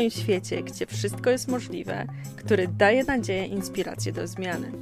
[0.00, 2.06] moim świecie, gdzie wszystko jest możliwe,
[2.36, 4.72] który daje nadzieję i inspirację do zmiany.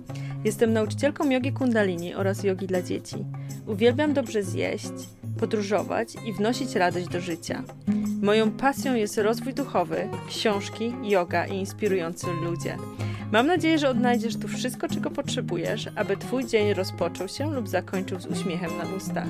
[0.45, 3.16] Jestem nauczycielką jogi kundalini oraz jogi dla dzieci.
[3.66, 4.93] Uwielbiam dobrze zjeść,
[5.39, 7.62] podróżować i wnosić radość do życia.
[8.23, 12.77] Moją pasją jest rozwój duchowy, książki, yoga i inspirujący ludzie.
[13.32, 18.20] Mam nadzieję, że odnajdziesz tu wszystko, czego potrzebujesz, aby Twój dzień rozpoczął się lub zakończył
[18.20, 19.29] z uśmiechem na ustach.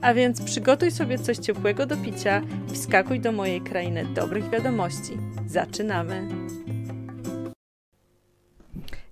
[0.00, 5.12] A więc przygotuj sobie coś ciepłego do picia i wskakuj do mojej krainy dobrych wiadomości.
[5.46, 6.28] Zaczynamy!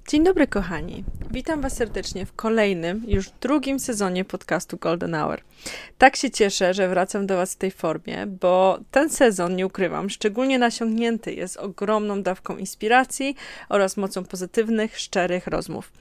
[0.09, 1.05] Dzień dobry, kochani.
[1.31, 5.41] Witam Was serdecznie w kolejnym, już drugim sezonie podcastu Golden Hour.
[5.99, 10.11] Tak się cieszę, że wracam do Was w tej formie, bo ten sezon, nie ukrywam,
[10.11, 13.37] szczególnie nasiągnięty jest ogromną dawką inspiracji
[13.69, 15.93] oraz mocą pozytywnych, szczerych rozmów.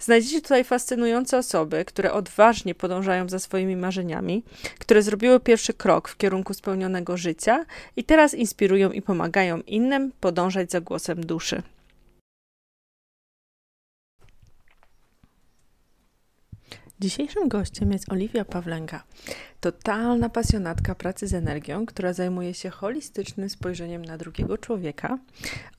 [0.00, 4.42] Znajdziecie tutaj fascynujące osoby, które odważnie podążają za swoimi marzeniami,
[4.78, 7.64] które zrobiły pierwszy krok w kierunku spełnionego życia
[7.96, 11.62] i teraz inspirują i pomagają innym podążać za głosem duszy.
[17.00, 19.02] Dzisiejszym gościem jest Oliwia Pawlęga,
[19.60, 25.18] totalna pasjonatka pracy z energią, która zajmuje się holistycznym spojrzeniem na drugiego człowieka,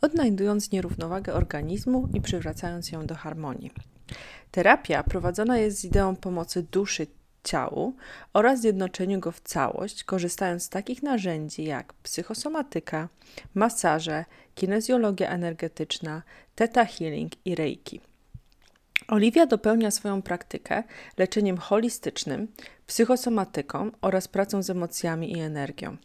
[0.01, 3.71] odnajdując nierównowagę organizmu i przywracając ją do harmonii.
[4.51, 7.07] Terapia prowadzona jest z ideą pomocy duszy
[7.43, 7.95] ciału
[8.33, 13.09] oraz zjednoczeniu go w całość, korzystając z takich narzędzi jak psychosomatyka,
[13.53, 16.21] masaże, kinezjologia energetyczna,
[16.55, 18.01] theta healing i reiki.
[19.07, 20.83] Oliwia dopełnia swoją praktykę
[21.17, 22.47] leczeniem holistycznym,
[22.87, 25.97] psychosomatyką oraz pracą z emocjami i energią.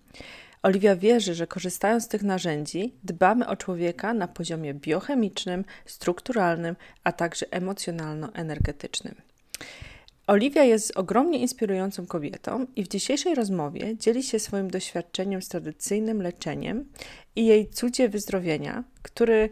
[0.63, 7.13] Oliwia wierzy, że korzystając z tych narzędzi, dbamy o człowieka na poziomie biochemicznym, strukturalnym, a
[7.13, 9.15] także emocjonalno-energetycznym.
[10.27, 16.23] Oliwia jest ogromnie inspirującą kobietą i w dzisiejszej rozmowie dzieli się swoim doświadczeniem z tradycyjnym
[16.23, 16.85] leczeniem
[17.37, 19.51] i jej cudzie wyzdrowienia, który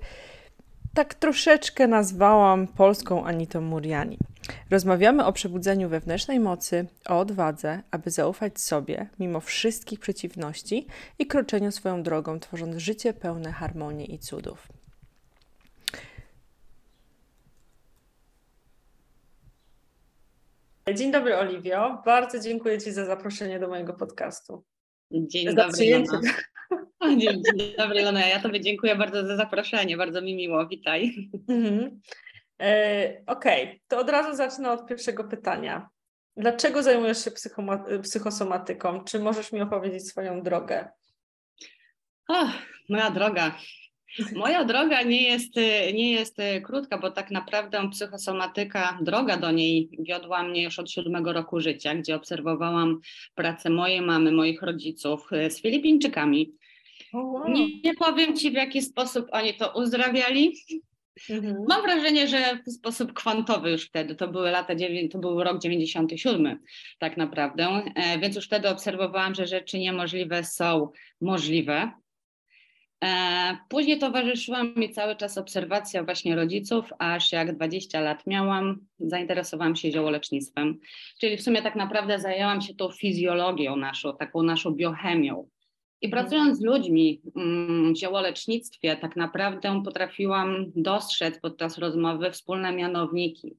[0.98, 4.18] tak troszeczkę nazwałam polską Anitą Muriani.
[4.70, 10.86] Rozmawiamy o przebudzeniu wewnętrznej mocy, o odwadze, aby zaufać sobie mimo wszystkich przeciwności
[11.18, 14.68] i kroczeniu swoją drogą, tworząc życie pełne harmonii i cudów.
[20.94, 22.02] Dzień dobry, Oliwio.
[22.04, 24.64] Bardzo dziękuję Ci za zaproszenie do mojego podcastu.
[25.32, 26.04] Dzień dobry.
[27.18, 27.42] Dzień,
[27.78, 28.26] dobry, Ilona.
[28.26, 29.96] Ja Tobie dziękuję bardzo za zaproszenie.
[29.96, 30.66] Bardzo mi miło.
[30.66, 31.30] Witaj.
[31.48, 32.00] Mhm.
[32.60, 33.80] E, Okej, okay.
[33.88, 35.88] to od razu zacznę od pierwszego pytania.
[36.36, 37.30] Dlaczego zajmujesz się
[38.02, 39.04] psychosomatyką?
[39.04, 40.88] Czy możesz mi opowiedzieć swoją drogę?
[42.28, 42.52] Oh,
[42.88, 43.54] moja droga.
[44.36, 45.56] Moja droga nie jest,
[45.94, 51.32] nie jest krótka, bo tak naprawdę psychosomatyka, droga do niej wiodła mnie już od siódmego
[51.32, 53.00] roku życia, gdzie obserwowałam
[53.34, 56.52] pracę mojej mamy, moich rodziców z Filipińczykami.
[57.12, 57.48] Oh, wow.
[57.48, 60.54] nie, nie, powiem Ci, w jaki sposób oni to uzdrawiali.
[61.30, 61.56] Mhm.
[61.68, 64.74] Mam wrażenie, że w sposób kwantowy już wtedy, to były lata,
[65.10, 66.58] to był rok 97
[66.98, 70.90] tak naprawdę, e, więc już wtedy obserwowałam, że rzeczy niemożliwe są
[71.20, 71.90] możliwe.
[73.04, 79.76] E, później towarzyszyła mi cały czas obserwacja właśnie rodziców, aż jak 20 lat miałam, zainteresowałam
[79.76, 80.78] się ziołolecznictwem,
[81.20, 85.48] czyli w sumie tak naprawdę zajęłam się tą fizjologią naszą, taką naszą biochemią.
[86.00, 86.22] I mhm.
[86.22, 93.56] pracując z ludźmi mm, w ziołolecznictwie, tak naprawdę potrafiłam dostrzec podczas rozmowy wspólne mianowniki.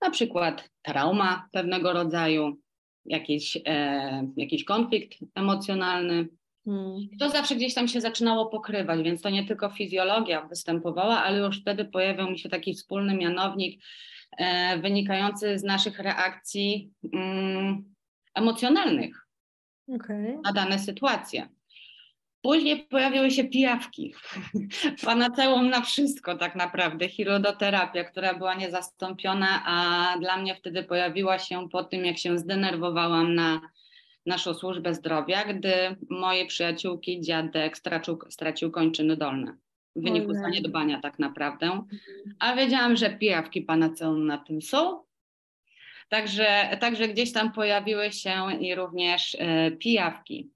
[0.00, 2.56] Na przykład trauma pewnego rodzaju,
[3.04, 6.28] jakiś, e, jakiś konflikt emocjonalny,
[6.64, 7.08] Hmm.
[7.18, 11.60] To zawsze gdzieś tam się zaczynało pokrywać, więc to nie tylko fizjologia występowała, ale już
[11.60, 13.82] wtedy pojawiał mi się taki wspólny mianownik
[14.38, 17.94] e, wynikający z naszych reakcji mm,
[18.34, 19.26] emocjonalnych
[19.94, 20.38] okay.
[20.44, 21.48] na dane sytuacje.
[22.42, 24.14] Później pojawiły się pijawki.
[25.04, 31.68] Panaceum na wszystko tak naprawdę, chirodoterapia, która była niezastąpiona, a dla mnie wtedy pojawiła się
[31.68, 33.60] po tym, jak się zdenerwowałam na
[34.26, 35.72] naszą służbę zdrowia, gdy
[36.10, 39.56] moje przyjaciółki, dziadek stracił, stracił kończyny dolne
[39.96, 41.84] w wyniku zaniedbania tak naprawdę.
[42.38, 45.02] A wiedziałam, że pijawki panaceum na tym są.
[46.08, 50.50] Także, także gdzieś tam pojawiły się i również e, pijawki.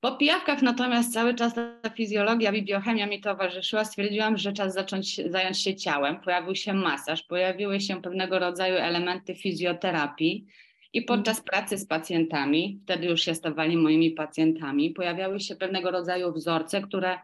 [0.00, 3.84] Po pijawkach natomiast cały czas ta fizjologia i biochemia mi towarzyszyła.
[3.84, 6.20] Stwierdziłam, że czas zacząć zająć się ciałem.
[6.20, 10.46] Pojawił się masaż, pojawiły się pewnego rodzaju elementy fizjoterapii.
[10.92, 16.32] I podczas pracy z pacjentami, wtedy już się stawali moimi pacjentami, pojawiały się pewnego rodzaju
[16.32, 17.18] wzorce, które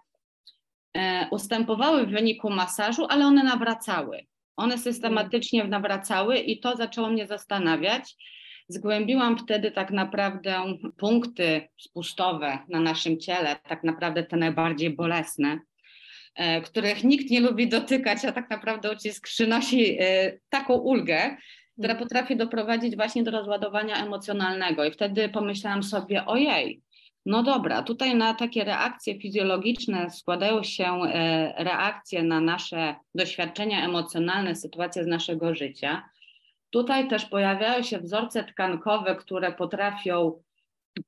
[0.97, 4.27] e, ustępowały w wyniku masażu, ale one nawracały.
[4.57, 8.17] One systematycznie nawracały i to zaczęło mnie zastanawiać,
[8.69, 10.65] Zgłębiłam wtedy tak naprawdę
[10.97, 15.61] punkty spustowe na naszym ciele, tak naprawdę te najbardziej bolesne,
[16.35, 21.37] e, których nikt nie lubi dotykać, a tak naprawdę ucisk przynosi e, taką ulgę,
[21.79, 22.09] która mhm.
[22.09, 24.85] potrafi doprowadzić właśnie do rozładowania emocjonalnego.
[24.85, 26.83] I wtedy pomyślałam sobie, ojej,
[27.27, 34.55] no dobra, tutaj na takie reakcje fizjologiczne składają się e, reakcje na nasze doświadczenia emocjonalne,
[34.55, 36.09] sytuacje z naszego życia.
[36.71, 40.43] Tutaj też pojawiają się wzorce tkankowe, które potrafią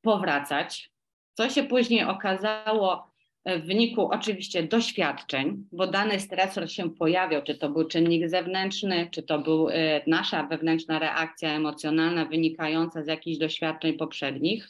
[0.02, 0.90] powracać,
[1.34, 3.15] co się później okazało
[3.46, 9.22] w wyniku oczywiście doświadczeń, bo dany stresor się pojawiał, czy to był czynnik zewnętrzny, czy
[9.22, 14.69] to był e, nasza wewnętrzna reakcja emocjonalna wynikająca z jakichś doświadczeń poprzednich.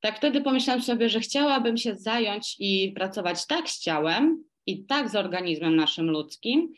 [0.00, 5.08] Tak wtedy pomyślałam sobie, że chciałabym się zająć i pracować tak z ciałem i tak
[5.08, 6.72] z organizmem naszym ludzkim,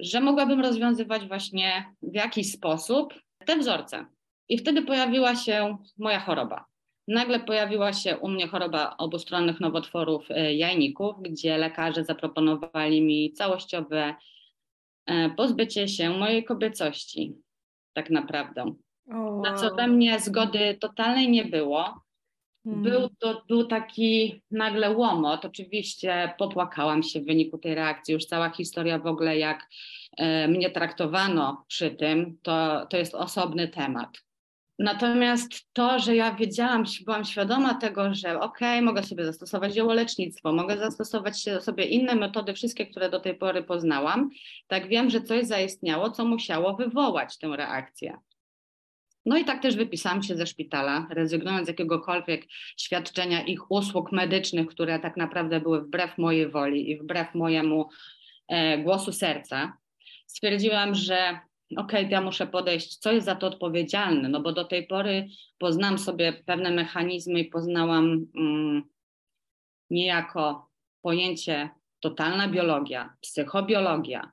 [0.00, 3.14] że mogłabym rozwiązywać właśnie w jakiś sposób
[3.46, 4.06] te wzorce.
[4.48, 6.64] I wtedy pojawiła się moja choroba.
[7.08, 14.14] Nagle pojawiła się u mnie choroba obustronnych nowotworów e, jajników, gdzie lekarze zaproponowali mi całościowe
[15.06, 17.36] e, pozbycie się mojej kobiecości,
[17.92, 18.74] tak naprawdę.
[19.10, 19.50] Oh.
[19.50, 22.06] Na co we mnie zgody totalnej nie było.
[22.64, 22.82] Hmm.
[22.82, 25.44] Był to był taki nagle łomot.
[25.44, 28.14] Oczywiście popłakałam się w wyniku tej reakcji.
[28.14, 29.68] Już cała historia w ogóle, jak
[30.16, 34.25] e, mnie traktowano przy tym, to, to jest osobny temat.
[34.78, 40.52] Natomiast to, że ja wiedziałam, byłam świadoma tego, że okej, okay, mogę sobie zastosować ziołolecznictwo,
[40.52, 44.30] mogę zastosować sobie inne metody, wszystkie, które do tej pory poznałam,
[44.66, 48.18] tak wiem, że coś zaistniało, co musiało wywołać tę reakcję.
[49.26, 52.46] No i tak też wypisałam się ze szpitala, rezygnując z jakiegokolwiek
[52.76, 57.88] świadczenia ich usług medycznych, które tak naprawdę były wbrew mojej woli i wbrew mojemu
[58.48, 59.76] e, głosu serca.
[60.26, 61.38] Stwierdziłam, że
[61.70, 65.28] okej, okay, ja muszę podejść, co jest za to odpowiedzialne, no bo do tej pory
[65.58, 68.82] poznałam sobie pewne mechanizmy i poznałam mm,
[69.90, 70.70] niejako
[71.02, 71.70] pojęcie
[72.00, 74.32] totalna biologia, psychobiologia,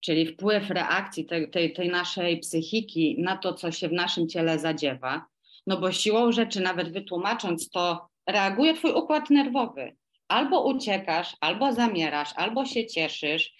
[0.00, 4.58] czyli wpływ reakcji tej, tej, tej naszej psychiki na to, co się w naszym ciele
[4.58, 5.26] zadziewa,
[5.66, 9.96] no bo siłą rzeczy, nawet wytłumacząc to, reaguje twój układ nerwowy.
[10.28, 13.54] Albo uciekasz, albo zamierasz, albo się cieszysz,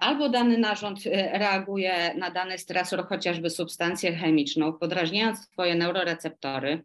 [0.00, 6.84] albo dany narząd e, reaguje na dany stresor, chociażby substancję chemiczną, podrażniając twoje neuroreceptory,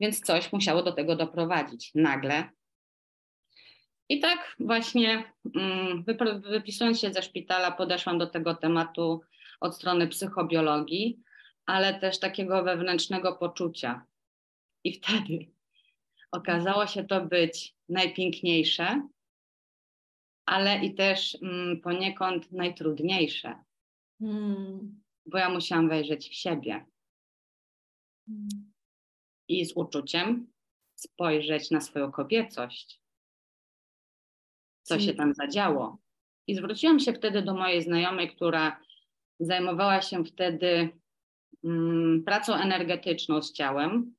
[0.00, 1.90] więc coś musiało do tego doprowadzić.
[1.94, 2.48] Nagle
[4.08, 6.04] i tak właśnie mm,
[6.40, 9.20] wypisując się ze szpitala, podeszłam do tego tematu
[9.60, 11.18] od strony psychobiologii,
[11.66, 14.04] ale też takiego wewnętrznego poczucia.
[14.84, 15.46] I wtedy
[16.32, 19.08] okazało się to być najpiękniejsze,
[20.48, 23.54] ale i też mm, poniekąd najtrudniejsze,
[24.18, 25.00] hmm.
[25.26, 26.86] bo ja musiałam wejrzeć w siebie
[28.26, 28.72] hmm.
[29.48, 30.46] i z uczuciem
[30.94, 33.00] spojrzeć na swoją kobiecość
[34.88, 35.98] co się tam zadziało.
[36.46, 38.80] I zwróciłam się wtedy do mojej znajomej, która
[39.40, 40.88] zajmowała się wtedy
[41.64, 44.14] mm, pracą energetyczną z ciałem,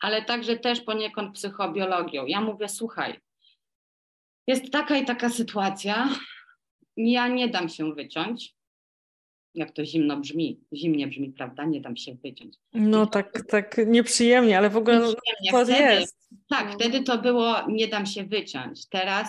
[0.00, 2.26] ale także też poniekąd psychobiologią.
[2.26, 3.20] Ja mówię, słuchaj,
[4.48, 6.08] jest taka i taka sytuacja,
[6.96, 8.54] ja nie dam się wyciąć.
[9.54, 11.64] Jak to zimno brzmi, zimnie brzmi, prawda?
[11.64, 12.56] Nie dam się wyciąć.
[12.72, 16.28] No tak, tak nieprzyjemnie, ale w ogóle to wtedy, jest.
[16.48, 16.72] Tak, no.
[16.72, 18.88] wtedy to było nie dam się wyciąć.
[18.88, 19.28] Teraz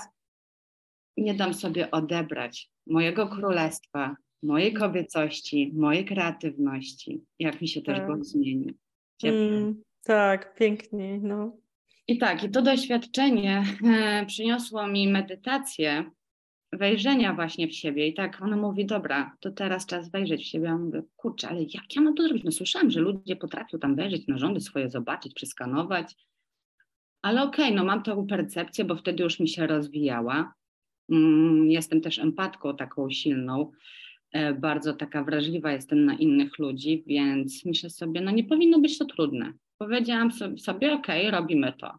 [1.18, 8.08] nie dam sobie odebrać mojego królestwa, mojej kobiecości, mojej kreatywności, jak mi się też tak.
[8.08, 8.74] Bóg zmieni.
[9.24, 11.20] Mm, tak, pięknie.
[11.22, 11.58] No.
[12.10, 16.12] I tak, i to doświadczenie e, przyniosło mi medytację,
[16.74, 18.08] wejrzenia właśnie w siebie.
[18.08, 20.66] I tak ona mówi, dobra, to teraz czas wejrzeć w siebie.
[20.66, 22.44] Ja mówię, kurczę, ale jak ja mam to zrobić?
[22.44, 26.16] No słyszałam, że ludzie potrafią tam wejrzeć, narządy swoje zobaczyć, przeskanować.
[27.22, 30.54] Ale okej, okay, no mam tą percepcję, bo wtedy już mi się rozwijała.
[31.12, 33.72] Mm, jestem też empatką taką silną,
[34.32, 38.98] e, bardzo taka wrażliwa jestem na innych ludzi, więc myślę sobie, no nie powinno być
[38.98, 39.54] to trudne.
[39.80, 41.92] Powiedziałam sobie, ok, robimy to.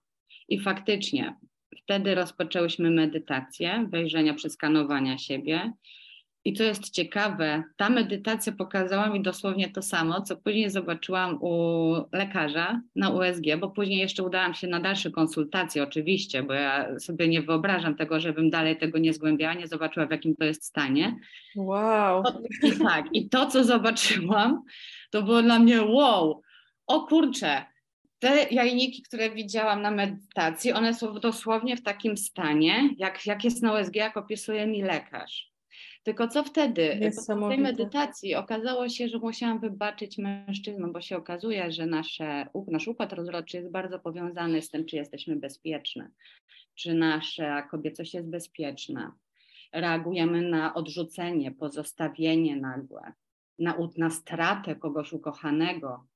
[0.48, 1.36] I faktycznie
[1.82, 5.72] wtedy rozpoczęłyśmy medytację, wejrzenia, przeskanowania siebie.
[6.44, 11.94] I to jest ciekawe, ta medytacja pokazała mi dosłownie to samo, co później zobaczyłam u
[12.12, 17.28] lekarza na USG, bo później jeszcze udałam się na dalsze konsultacje, oczywiście, bo ja sobie
[17.28, 21.16] nie wyobrażam tego, żebym dalej tego nie zgłębiała, nie zobaczyła w jakim to jest stanie.
[21.56, 22.22] Wow.
[22.62, 24.62] I tak, i to, co zobaczyłam,
[25.10, 26.42] to było dla mnie wow,
[26.90, 27.64] o kurczę,
[28.18, 33.62] te jajniki, które widziałam na medytacji, one są dosłownie w takim stanie, jak, jak jest
[33.62, 35.50] na USG, jak opisuje mi lekarz.
[36.02, 37.12] Tylko co wtedy?
[37.26, 42.88] Po tej medytacji okazało się, że musiałam wybaczyć mężczyznom, bo się okazuje, że nasze, nasz
[42.88, 46.10] układ rozrodczy jest bardzo powiązany z tym, czy jesteśmy bezpieczne,
[46.74, 49.14] czy nasza kobiecość jest bezpieczna.
[49.72, 53.12] Reagujemy na odrzucenie, pozostawienie nagłe,
[53.58, 56.09] na, na stratę kogoś ukochanego.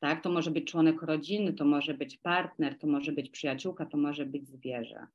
[0.00, 0.22] Tak?
[0.22, 4.26] To może być członek rodziny, to może być partner, to może być przyjaciółka, to może
[4.26, 5.06] być zwierzę.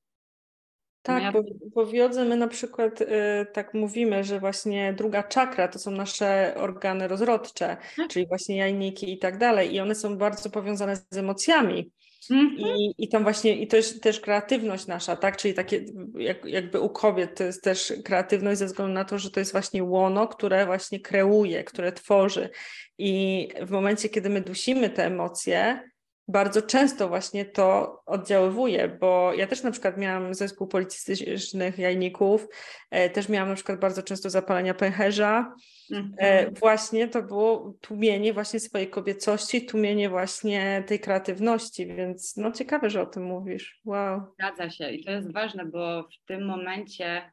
[1.01, 1.43] Tak, bo,
[1.75, 3.05] bo w jodze my na przykład y,
[3.53, 8.07] tak mówimy, że właśnie druga czakra to są nasze organy rozrodcze, tak.
[8.09, 11.91] czyli właśnie jajniki i tak dalej i one są bardzo powiązane z emocjami.
[12.31, 12.77] Mm-hmm.
[12.77, 15.37] I, I tam właśnie, i to jest też kreatywność nasza, tak?
[15.37, 15.85] Czyli takie,
[16.17, 19.51] jak, jakby u kobiet to jest też kreatywność ze względu na to, że to jest
[19.51, 22.49] właśnie łono, które właśnie kreuje, które tworzy.
[22.97, 25.89] I w momencie, kiedy my dusimy te emocje,
[26.27, 32.47] bardzo często właśnie to oddziaływuje, bo ja też na przykład miałam zespół policystycznych jajników,
[32.91, 35.55] e, też miałam na przykład bardzo często zapalenia pęcherza.
[35.91, 36.53] E, mhm.
[36.53, 43.01] Właśnie to było tłumienie właśnie swojej kobiecości, tłumienie właśnie tej kreatywności, więc no ciekawe, że
[43.01, 43.81] o tym mówisz.
[43.85, 44.21] Wow.
[44.33, 47.31] Zgadza się i to jest ważne, bo w tym momencie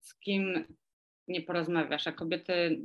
[0.00, 0.64] z kim
[1.28, 2.80] nie porozmawiasz, a kobiety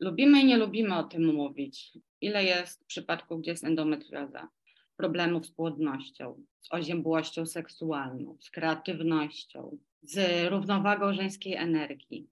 [0.00, 4.48] lubimy i nie lubimy o tym mówić ile jest przypadków, gdzie jest endometrioza,
[4.96, 12.28] problemów z płodnością, z oziębłością seksualną, z kreatywnością, z równowagą żeńskiej energii.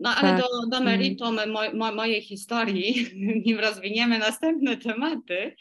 [0.00, 0.40] No ale tak.
[0.40, 3.06] do, do meritum mo, mo, mojej historii,
[3.46, 5.56] nim rozwiniemy następne tematy,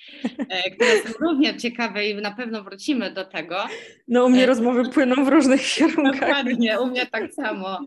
[0.49, 3.55] e, które są równie ciekawe i na pewno wrócimy do tego.
[4.07, 6.19] No u mnie e, rozmowy płyną w różnych kierunkach.
[6.19, 7.79] Dokładnie, u mnie tak samo.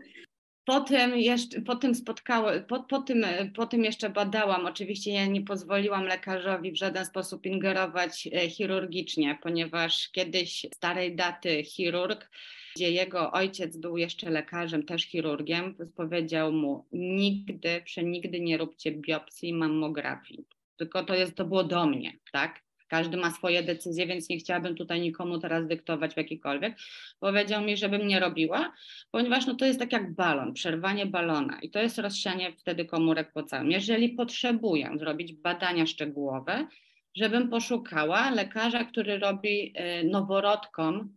[0.65, 4.65] Potem, jeszcze, po, tym spotkało, po, po, tym, po tym jeszcze badałam.
[4.65, 11.63] Oczywiście ja nie pozwoliłam lekarzowi w żaden sposób ingerować e, chirurgicznie, ponieważ kiedyś starej daty
[11.63, 12.29] chirurg,
[12.75, 19.53] gdzie jego ojciec był jeszcze lekarzem, też chirurgiem, powiedział mu: Nigdy, przenigdy nie róbcie biopsji
[19.53, 20.45] mammografii.
[20.77, 22.62] Tylko to, jest, to było do mnie, tak?
[22.93, 26.77] Każdy ma swoje decyzje, więc nie chciałabym tutaj nikomu teraz dyktować w jakikolwiek.
[27.19, 28.73] Powiedział mi, żebym nie robiła,
[29.11, 33.31] ponieważ no to jest tak jak balon, przerwanie balona i to jest rozsianie wtedy komórek
[33.31, 33.71] po całym.
[33.71, 36.67] Jeżeli potrzebuję zrobić badania szczegółowe,
[37.15, 41.15] żebym poszukała lekarza, który robi y, noworodkom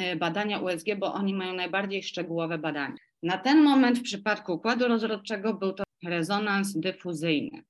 [0.00, 2.96] y, badania USG, bo oni mają najbardziej szczegółowe badania.
[3.22, 7.62] Na ten moment w przypadku układu rozrodczego był to rezonans dyfuzyjny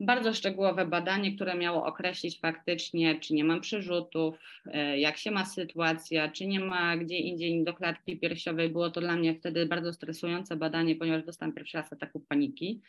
[0.00, 5.44] bardzo szczegółowe badanie, które miało określić faktycznie, czy nie mam przerzutów, e, jak się ma
[5.44, 8.68] sytuacja, czy nie ma gdzie indziej do klatki piersiowej.
[8.68, 12.80] Było to dla mnie wtedy bardzo stresujące badanie, ponieważ dostałam pierwszy raz ataku paniki.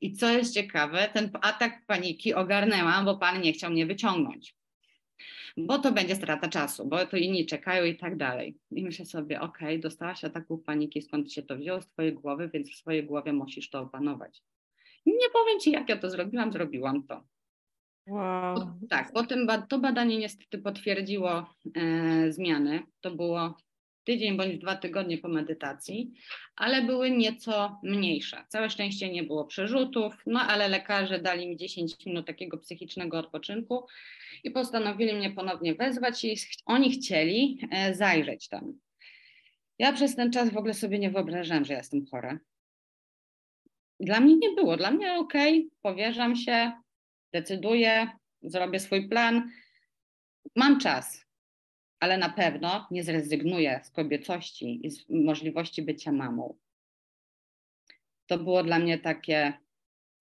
[0.00, 4.54] I co jest ciekawe, ten atak paniki ogarnęłam, bo pan nie chciał mnie wyciągnąć.
[5.56, 8.56] Bo to będzie strata czasu, bo to inni czekają i tak dalej.
[8.70, 12.70] I myślę sobie, ok, dostałaś ataku paniki, skąd się to wzięło z twojej głowy, więc
[12.70, 14.42] w swojej głowie musisz to opanować.
[15.06, 17.22] Nie powiem Ci, jak ja to zrobiłam, zrobiłam to.
[18.06, 18.78] Wow.
[18.90, 22.82] Tak, potem to badanie niestety potwierdziło e, zmiany.
[23.00, 23.56] To było
[24.04, 26.12] tydzień bądź dwa tygodnie po medytacji,
[26.56, 28.44] ale były nieco mniejsze.
[28.48, 33.86] Całe szczęście nie było przerzutów, no ale lekarze dali mi 10 minut takiego psychicznego odpoczynku
[34.44, 38.78] i postanowili mnie ponownie wezwać i oni chcieli e, zajrzeć tam.
[39.78, 42.38] Ja przez ten czas w ogóle sobie nie wyobrażałam, że jestem chora.
[44.00, 44.76] Dla mnie nie było.
[44.76, 45.32] Dla mnie ok,
[45.82, 46.72] powierzam się,
[47.32, 48.10] decyduję,
[48.42, 49.50] zrobię swój plan.
[50.56, 51.26] Mam czas,
[52.00, 56.58] ale na pewno nie zrezygnuję z kobiecości i z możliwości bycia mamą.
[58.26, 59.52] To było dla mnie takie,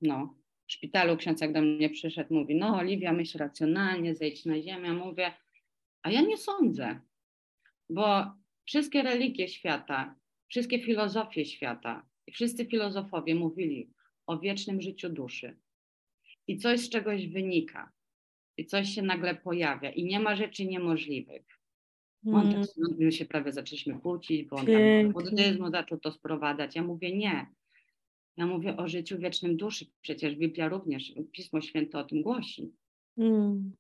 [0.02, 0.36] no,
[0.68, 4.94] w szpitalu ksiądz jak do mnie przyszedł, mówi, no Oliwia, myśl racjonalnie, zejdź na ziemię.
[4.94, 5.34] Mówię,
[6.02, 7.00] a ja nie sądzę,
[7.90, 8.26] bo
[8.66, 10.16] wszystkie religie świata,
[10.48, 13.90] wszystkie filozofie świata, i wszyscy filozofowie mówili
[14.28, 15.58] o wiecznym życiu duszy.
[16.48, 17.92] I coś z czegoś wynika,
[18.58, 21.46] i coś się nagle pojawia, i nie ma rzeczy niemożliwych.
[22.28, 22.62] On mm.
[22.62, 22.70] tak,
[23.00, 26.76] my się prawie zaczęliśmy kłócić, bo on tam buddyzmu zaczął to sprowadzać.
[26.76, 27.46] Ja mówię nie.
[28.38, 29.86] Ja mówię o życiu wiecznym duszy.
[30.02, 32.72] Przecież Biblia również, Pismo Święte o tym głosi.
[33.18, 33.76] Mm.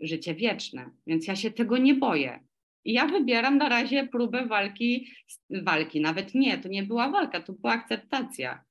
[0.00, 0.90] Życie wieczne.
[1.06, 2.44] Więc ja się tego nie boję.
[2.84, 5.10] Ja wybieram na razie próbę walki,
[5.50, 8.64] walki, nawet nie, to nie była walka, to była akceptacja.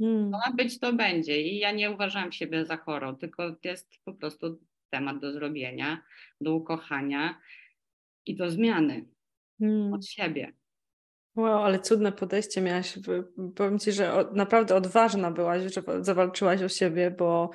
[0.00, 0.30] Hmm.
[0.30, 1.42] To ma być, to będzie.
[1.42, 4.60] I ja nie uważam siebie za chorą, tylko jest po prostu
[4.90, 6.02] temat do zrobienia,
[6.40, 7.40] do ukochania
[8.26, 9.08] i do zmiany
[9.58, 9.92] hmm.
[9.92, 10.52] od siebie.
[11.36, 12.98] Wow, ale cudne podejście miałaś.
[13.56, 17.50] Powiem Ci, że naprawdę odważna byłaś, że zawalczyłaś o siebie, bo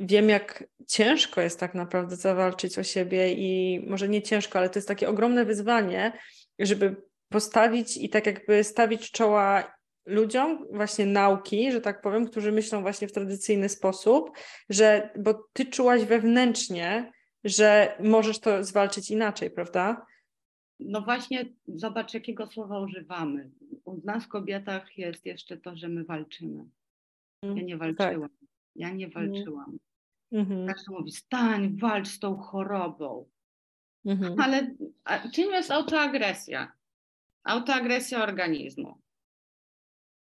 [0.00, 4.78] wiem, jak ciężko jest tak naprawdę zawalczyć o siebie i może nie ciężko, ale to
[4.78, 6.12] jest takie ogromne wyzwanie,
[6.58, 6.96] żeby
[7.28, 9.74] postawić i tak jakby stawić czoła
[10.06, 14.30] ludziom właśnie nauki, że tak powiem, którzy myślą właśnie w tradycyjny sposób,
[14.70, 17.12] że, bo ty czułaś wewnętrznie,
[17.44, 20.06] że możesz to zwalczyć inaczej, prawda?
[20.80, 23.50] No właśnie, zobacz, jakiego słowa używamy.
[23.84, 26.64] U nas, kobietach, jest jeszcze to, że my walczymy.
[27.42, 27.96] Ja nie tak.
[27.96, 28.30] walczyłam.
[28.76, 29.10] Ja nie mm.
[29.12, 29.78] walczyłam.
[30.32, 30.66] Mhm.
[30.66, 33.28] Każdy mówi, stań, walcz z tą chorobą.
[34.04, 34.40] Mhm.
[34.40, 34.74] Ale
[35.34, 36.72] czym jest autoagresja?
[37.44, 39.00] Autoagresja organizmu.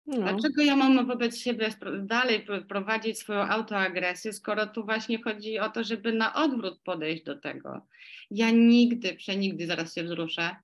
[0.06, 0.18] No.
[0.18, 5.84] Dlaczego ja mam wobec siebie dalej prowadzić swoją autoagresję, skoro tu właśnie chodzi o to,
[5.84, 7.88] żeby na odwrót podejść do tego?
[8.32, 10.56] Ja nigdy, przenigdy, zaraz się wzruszę,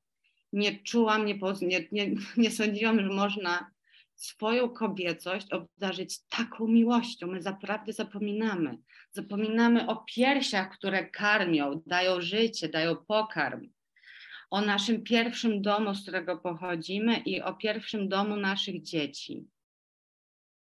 [0.54, 3.72] nie czułam, nie, nie, nie, nie sądziłam, że można
[4.22, 7.28] swoją kobiecość obdarzyć taką miłością.
[7.28, 8.78] My naprawdę zapominamy.
[9.12, 13.70] Zapominamy o piersiach, które karmią, dają życie, dają pokarm
[14.52, 19.48] o naszym pierwszym domu, z którego pochodzimy i o pierwszym domu naszych dzieci.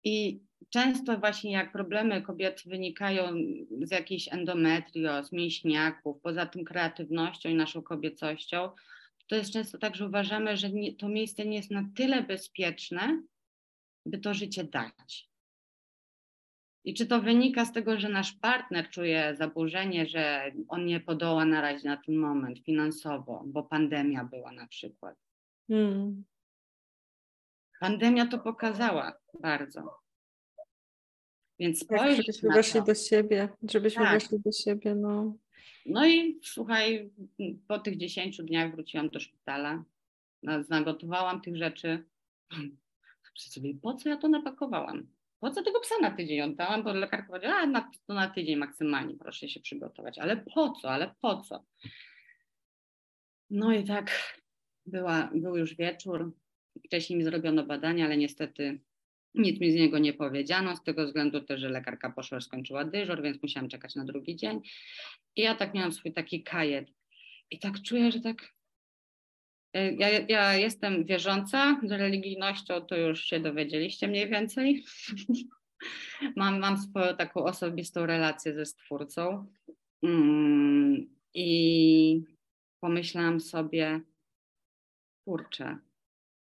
[0.04, 3.34] I często właśnie jak problemy kobiet wynikają
[3.82, 8.70] z jakiejś endometrioz, mięśniaków, poza tym kreatywnością i naszą kobiecością,
[9.26, 13.22] to jest często tak, że uważamy, że nie, to miejsce nie jest na tyle bezpieczne,
[14.06, 15.28] by to życie dać.
[16.84, 21.44] I czy to wynika z tego, że nasz partner czuje zaburzenie, że on nie podoła
[21.44, 25.16] na razie na ten moment finansowo, bo pandemia była na przykład.
[25.68, 26.24] Hmm.
[27.80, 29.98] Pandemia to pokazała bardzo.
[31.58, 34.12] Więc spojrzyj żebyśmy weszli do siebie, żebyśmy tak.
[34.12, 35.36] weszli do siebie, no.
[35.86, 37.10] No i słuchaj,
[37.68, 39.84] po tych 10 dniach wróciłam do szpitala,
[40.68, 42.04] nagotowałam tych rzeczy.
[43.36, 45.06] Sobie, po co ja to napakowałam?
[45.40, 48.56] po co tego psa na tydzień oddałam, bo lekarka powiedziała, a na, to na tydzień
[48.56, 50.18] maksymalnie, proszę się przygotować.
[50.18, 51.64] Ale po co, ale po co?
[53.50, 54.34] No i tak
[54.86, 56.32] była, był już wieczór,
[56.84, 58.80] wcześniej mi zrobiono badania, ale niestety
[59.34, 63.22] nic mi z niego nie powiedziano, z tego względu też, że lekarka poszła, skończyła dyżur,
[63.22, 64.60] więc musiałam czekać na drugi dzień.
[65.36, 66.88] I ja tak miałam swój taki kajet.
[67.50, 68.55] I tak czuję, że tak
[69.74, 74.84] ja, ja, jestem wierząca, z religijnością to już się dowiedzieliście mniej więcej.
[76.36, 79.46] mam, mam swoją taką osobistą relację ze Stwórcą.
[80.02, 82.24] Mm, I
[82.80, 84.00] pomyślałam sobie,
[85.24, 85.78] kurczę,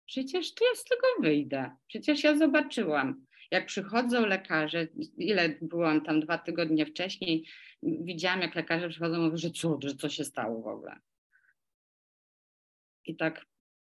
[0.06, 1.72] przecież to ja z tego wyjdę.
[1.88, 7.46] Przecież ja zobaczyłam, jak przychodzą lekarze, ile byłam tam dwa tygodnie wcześniej,
[7.84, 11.00] widziałam, jak lekarze przychodzą mówią, że cud, że co się stało w ogóle.
[13.06, 13.46] I tak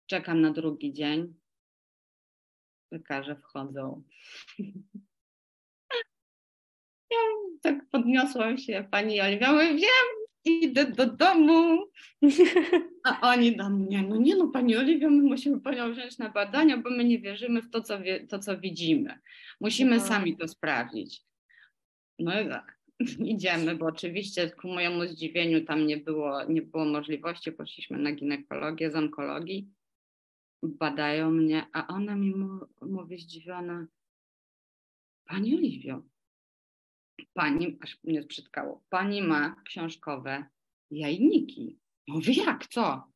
[0.06, 1.34] czekam na drugi dzień.
[2.90, 4.02] Lekarze wchodzą.
[7.10, 7.18] Ja
[7.62, 11.86] tak podniosłam się, pani Oliwia, mówię, wiem, idę do domu.
[13.04, 16.76] A oni do mnie, no nie no, pani Oliwia, my musimy panią wziąć na badania,
[16.76, 19.18] bo my nie wierzymy w to, co, wie, to, co widzimy.
[19.60, 20.02] Musimy no.
[20.02, 21.22] sami to sprawdzić.
[22.18, 22.78] No i tak.
[23.34, 28.90] idziemy, bo oczywiście ku mojemu zdziwieniu tam nie było, nie było możliwości, poszliśmy na ginekologię
[28.90, 29.70] z onkologii,
[30.62, 32.34] badają mnie, a ona mi
[32.82, 33.86] mówi zdziwiona,
[35.24, 36.02] Pani Oliwio,
[37.32, 40.44] Pani, aż mnie sprzedkało, Pani ma książkowe
[40.90, 41.78] jajniki.
[42.08, 43.13] Mówię, jak, co?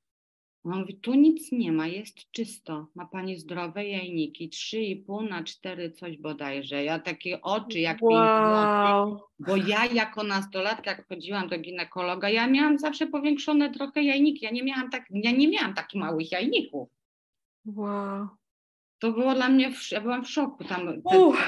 [0.65, 2.87] On mówi, tu nic nie ma, jest czysto.
[2.95, 6.85] Ma pani zdrowe jajniki, 3,5 na 4 coś bodajże.
[6.85, 9.21] Ja takie oczy jak wow.
[9.39, 14.45] bo ja jako nastolatka, jak chodziłam do ginekologa, ja miałam zawsze powiększone trochę jajniki.
[14.45, 16.89] Ja nie miałam, tak, ja nie miałam takich małych jajników.
[17.67, 18.29] Wow
[18.99, 20.65] to było dla mnie, ja byłam w szoku.
[20.65, 21.39] Tam, Uch,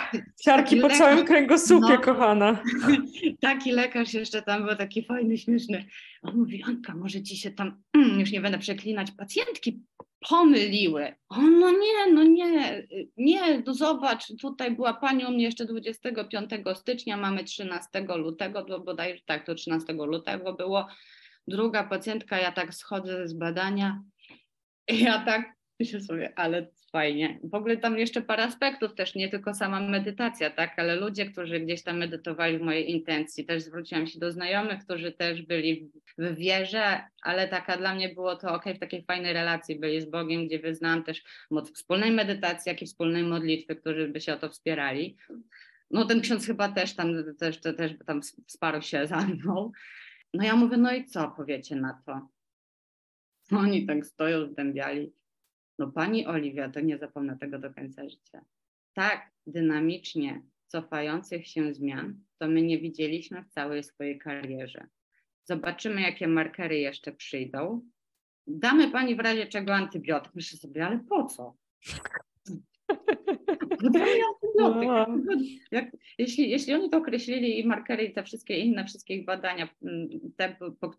[0.44, 2.62] ciarki po lekarz, całym kręgosłupie, no, kochana.
[3.40, 5.84] Taki lekarz jeszcze tam był, taki fajny, śmieszny.
[6.22, 7.82] On mówi, Anka, może ci się tam,
[8.18, 9.82] już nie będę przeklinać, pacjentki
[10.28, 11.14] pomyliły.
[11.28, 12.86] O, no nie, no nie,
[13.16, 18.80] nie, no zobacz, tutaj była pani u mnie jeszcze 25 stycznia, mamy 13 lutego, bo
[18.80, 20.86] bodajże tak, to 13 lutego było.
[21.48, 24.02] Druga pacjentka, ja tak schodzę z badania,
[24.88, 27.40] ja tak myślę sobie, ale fajnie.
[27.44, 31.60] W ogóle tam jeszcze parę aspektów też, nie tylko sama medytacja, tak, ale ludzie, którzy
[31.60, 36.34] gdzieś tam medytowali w mojej intencji, też zwróciłam się do znajomych, którzy też byli w
[36.34, 40.46] wierze, ale taka dla mnie było to ok, w takiej fajnej relacji byli z Bogiem,
[40.46, 44.50] gdzie wyznałam też moc wspólnej medytacji, jak i wspólnej modlitwy, którzy by się o to
[44.50, 45.16] wspierali.
[45.90, 49.72] No ten ksiądz chyba też tam, też, też tam wsparł się za mną.
[50.34, 52.28] No ja mówię, no i co powiecie na to?
[53.56, 55.12] Oni tak stoją, zdębiali.
[55.80, 58.44] No pani Oliwia, to nie zapomnę tego do końca życia.
[58.92, 64.86] Tak dynamicznie cofających się zmian, to my nie widzieliśmy w całej swojej karierze.
[65.44, 67.82] Zobaczymy, jakie markery jeszcze przyjdą,
[68.46, 70.34] damy pani w razie czego antybiotyk.
[70.34, 71.54] Myślę sobie, ale po co?
[74.60, 75.06] No.
[75.70, 79.68] Jak, jeśli, jeśli oni to określili i markery i te wszystkie inne, wszystkie badania,
[80.36, 80.92] te, po,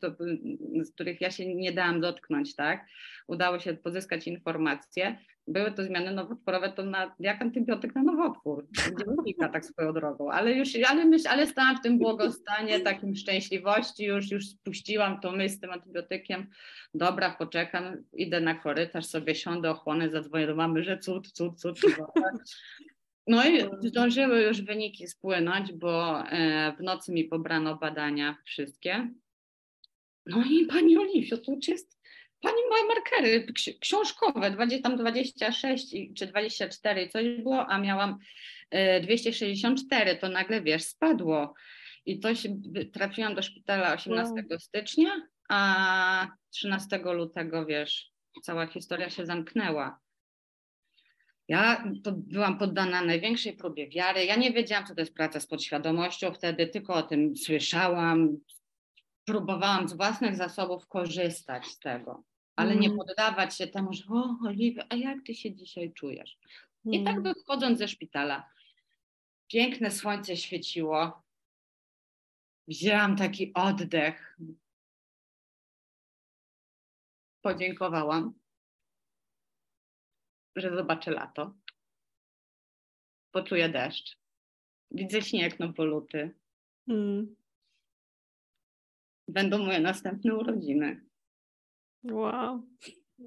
[0.83, 2.85] z których ja się nie dałam dotknąć, tak,
[3.27, 8.67] udało się pozyskać informacje, były to zmiany nowotworowe, to na, jak antybiotyk na nowotwór.
[8.99, 10.31] Dziennika tak swoją drogą.
[10.31, 15.31] Ale już, ale, myśl, ale stałam w tym błogostanie, takim szczęśliwości, już, już spuściłam tą
[15.31, 16.47] myśl z tym antybiotykiem.
[16.93, 21.79] Dobra, poczekam, idę na korytarz, sobie siądę, ochłonę, zadzwonię do mamy, że cud, cud, cud.
[21.79, 21.95] cud.
[23.31, 29.09] No i zdążyły już wyniki spłynąć, bo e, w nocy mi pobrano badania wszystkie.
[30.25, 32.01] No i pani Oliwio, to jest
[32.41, 33.45] Pani moje markery
[33.79, 38.17] książkowe, tam 26 czy 24 coś było, a miałam
[39.01, 41.53] 264, e, to nagle wiesz, spadło.
[42.05, 42.61] I to się
[42.93, 44.59] trafiłam do szpitala 18 wow.
[44.59, 45.11] stycznia,
[45.49, 48.11] a 13 lutego, wiesz,
[48.43, 49.99] cała historia się zamknęła.
[51.47, 54.25] Ja byłam poddana największej próbie wiary.
[54.25, 58.37] Ja nie wiedziałam, co to jest praca z podświadomością wtedy, tylko o tym słyszałam.
[59.25, 62.23] Próbowałam z własnych zasobów korzystać z tego
[62.55, 62.97] ale nie mm.
[62.97, 66.37] poddawać się temu, że o Oliwia, a jak ty się dzisiaj czujesz?
[66.85, 67.33] I tak mm.
[67.33, 68.49] wychodząc ze szpitala,
[69.47, 71.23] piękne słońce świeciło,
[72.67, 74.39] wzięłam taki oddech,
[77.41, 78.33] podziękowałam,
[80.55, 81.53] że zobaczę lato,
[83.31, 84.17] poczuję deszcz,
[84.91, 86.35] widzę śnieg no poluty.
[86.87, 87.35] Mm.
[89.27, 91.05] Będą moje następne urodziny.
[92.03, 92.67] Wow.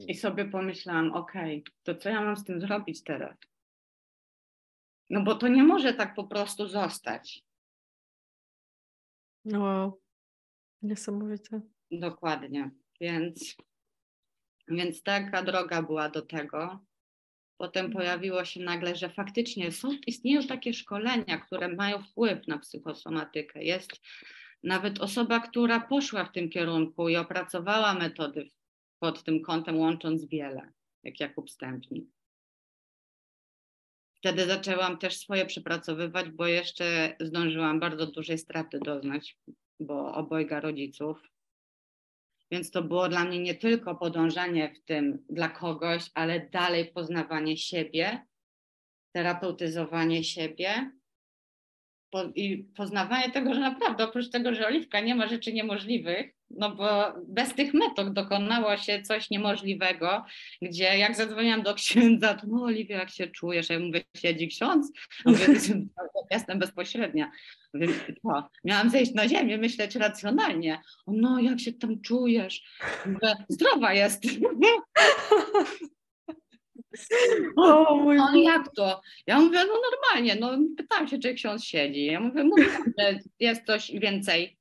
[0.09, 3.37] I sobie pomyślałam, okej, okay, to co ja mam z tym zrobić teraz?
[5.11, 7.45] No bo to nie może tak po prostu zostać.
[9.45, 10.01] Wow.
[10.83, 11.61] Niesamowite.
[11.91, 12.71] Dokładnie.
[13.01, 13.57] Więc,
[14.69, 16.85] więc taka droga była do tego.
[17.59, 17.93] Potem mhm.
[17.93, 23.65] pojawiło się nagle, że faktycznie są, istnieją takie szkolenia, które mają wpływ na psychosomatykę.
[23.65, 24.01] Jest
[24.63, 28.51] nawet osoba, która poszła w tym kierunku i opracowała metody
[28.99, 32.05] pod tym kątem łącząc wiele, jak Jakub Stępnik.
[34.15, 39.37] Wtedy zaczęłam też swoje przepracowywać, bo jeszcze zdążyłam bardzo dużej straty doznać,
[39.81, 41.34] bo obojga rodziców.
[42.51, 47.57] Więc to było dla mnie nie tylko podążanie w tym dla kogoś, ale dalej poznawanie
[47.57, 48.27] siebie,
[49.13, 50.91] terapeutyzowanie siebie
[52.35, 57.15] i poznawanie tego, że naprawdę oprócz tego, że oliwka nie ma rzeczy niemożliwych, no bo
[57.29, 60.25] bez tych metod dokonało się coś niemożliwego,
[60.63, 63.71] gdzie jak zadzwoniłam do księdza, to no Oliwia, jak się czujesz?
[63.71, 64.93] Ja mówię, siedzi ksiądz?
[65.27, 65.47] Mówię,
[66.31, 67.31] jestem bezpośrednia.
[67.75, 67.89] Mówię,
[68.23, 68.49] co?
[68.65, 70.81] Miałam zejść na ziemię, myśleć racjonalnie.
[71.07, 72.63] O, no, jak się tam czujesz?
[73.49, 74.25] Zdrowa jest.
[77.57, 79.01] O, mój On jak to?
[79.27, 82.05] Ja mówię, no normalnie, no pytałam się, czy ksiądz siedzi.
[82.05, 82.65] Ja mówię, mówię,
[82.99, 84.59] że jest coś więcej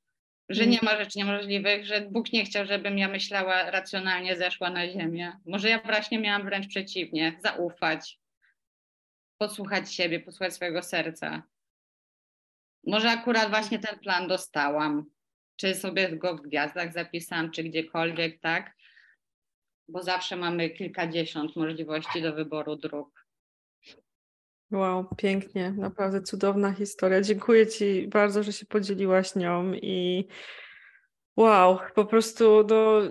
[0.49, 0.85] że nie mm.
[0.85, 5.33] ma rzeczy niemożliwych, że Bóg nie chciał, żebym ja myślała racjonalnie, zeszła na ziemię.
[5.45, 8.19] Może ja właśnie miałam wręcz przeciwnie, zaufać,
[9.37, 11.43] posłuchać siebie, posłuchać swojego serca.
[12.87, 15.05] Może akurat właśnie ten plan dostałam,
[15.55, 18.75] czy sobie go w gwiazdach zapisałam, czy gdziekolwiek, tak?
[19.87, 23.23] Bo zawsze mamy kilkadziesiąt możliwości do wyboru dróg.
[24.71, 27.21] Wow, pięknie, naprawdę cudowna historia.
[27.21, 30.27] Dziękuję Ci bardzo, że się podzieliłaś nią i
[31.37, 33.01] wow, po prostu no,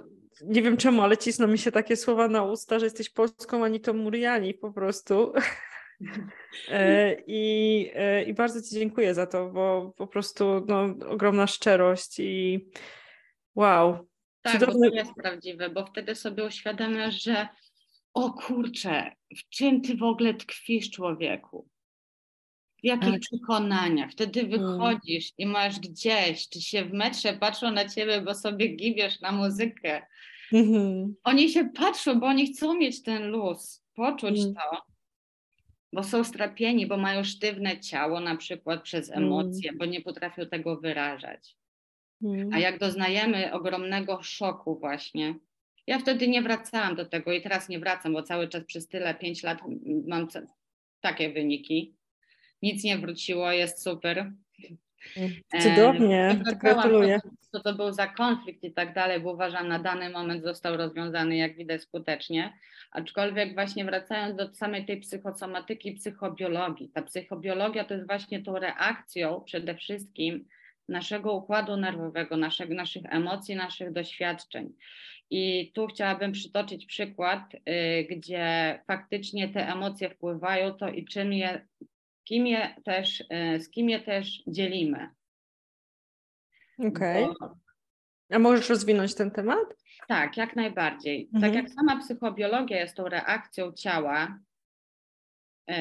[0.44, 3.92] nie wiem czemu, ale cisną mi się takie słowa na usta, że jesteś polską Anitą
[3.92, 5.32] Muriani po prostu.
[6.68, 12.18] E, I, e, I bardzo Ci dziękuję za to, bo po prostu no, ogromna szczerość
[12.18, 12.66] i
[13.54, 14.08] wow.
[14.42, 14.90] Tak, cudowny...
[14.90, 17.48] to jest prawdziwe, bo wtedy sobie uświadamiasz, że
[18.14, 21.68] o kurczę, w czym ty w ogóle tkwisz człowieku?
[22.82, 23.20] W jakich tak.
[23.20, 24.10] przekonaniach?
[24.10, 24.50] Wtedy mm.
[24.50, 29.32] wychodzisz i masz gdzieś, czy się w metrze patrzą na ciebie, bo sobie gibiesz na
[29.32, 30.02] muzykę.
[30.52, 31.14] Mhm.
[31.24, 34.54] Oni się patrzą, bo oni chcą mieć ten luz, poczuć mm.
[34.54, 34.91] to,
[35.92, 39.24] bo są strapieni, bo mają sztywne ciało na przykład przez mm.
[39.24, 41.56] emocje, bo nie potrafią tego wyrażać.
[42.52, 45.34] A jak doznajemy ogromnego szoku właśnie,
[45.86, 49.14] ja wtedy nie wracałam do tego i teraz nie wracam, bo cały czas przez tyle,
[49.14, 49.58] pięć lat
[50.06, 50.28] mam
[51.00, 51.94] takie wyniki.
[52.62, 54.32] Nic nie wróciło, jest super.
[55.62, 57.20] Cudownie, e, gratuluję.
[57.52, 61.36] Co to był za konflikt i tak dalej, bo uważam, na dany moment został rozwiązany,
[61.36, 62.52] jak widać, skutecznie.
[62.92, 66.88] Aczkolwiek właśnie wracając do samej tej psychosomatyki, psychobiologii.
[66.88, 70.44] Ta psychobiologia to jest właśnie tą reakcją przede wszystkim
[70.88, 74.72] naszego układu nerwowego, naszych, naszych emocji, naszych doświadczeń.
[75.30, 81.66] I tu chciałabym przytoczyć przykład, y, gdzie faktycznie te emocje wpływają to i czym je,
[82.24, 85.08] kim je też, y, z kim je też dzielimy.
[86.78, 87.24] Okej.
[87.24, 87.48] Okay.
[88.30, 89.76] A możesz rozwinąć ten temat?
[90.08, 91.26] Tak, jak najbardziej.
[91.26, 91.52] Tak mhm.
[91.52, 94.38] Tak jak sama psychobiologia jest tą reakcją ciała,
[95.70, 95.74] y,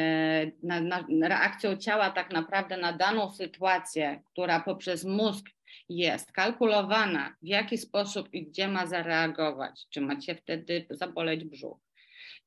[0.64, 5.46] na, na, reakcją ciała tak naprawdę na daną sytuację, która poprzez mózg
[5.90, 9.86] jest kalkulowana, w jaki sposób i gdzie ma zareagować.
[9.90, 11.80] Czy macie wtedy zaboleć brzuch?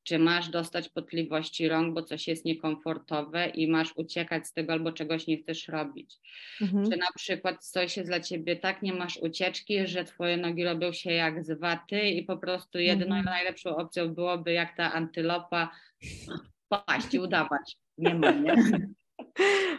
[0.05, 4.91] Czy masz dostać potliwości rąk, bo coś jest niekomfortowe i masz uciekać z tego albo
[4.91, 6.15] czegoś nie chcesz robić?
[6.61, 6.91] Mhm.
[6.91, 10.91] Czy na przykład coś jest dla ciebie tak, nie masz ucieczki, że twoje nogi robią
[10.91, 13.25] się jak z waty i po prostu jedyną mhm.
[13.25, 15.71] najlepszą opcją byłoby jak ta antylopa
[16.69, 17.77] paść i udawać.
[17.97, 18.53] Nie ma, nie?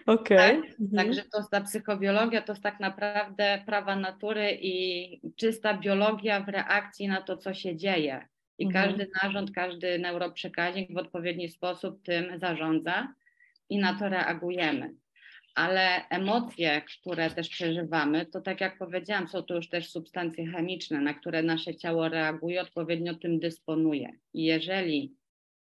[0.06, 0.58] Okej.
[0.58, 0.62] Okay.
[0.62, 0.80] Tak?
[0.80, 1.06] Mhm.
[1.06, 7.08] Także to ta psychobiologia to jest tak naprawdę prawa natury i czysta biologia w reakcji
[7.08, 8.28] na to, co się dzieje.
[8.58, 8.84] I mhm.
[8.84, 13.14] każdy narząd, każdy neuroprzekaźnik w odpowiedni sposób tym zarządza
[13.68, 14.94] i na to reagujemy.
[15.54, 21.00] Ale emocje, które też przeżywamy, to tak jak powiedziałam, są to już też substancje chemiczne,
[21.00, 24.12] na które nasze ciało reaguje, odpowiednio tym dysponuje.
[24.34, 25.14] I jeżeli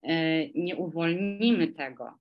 [0.03, 2.17] e, nie uwolnimy tego,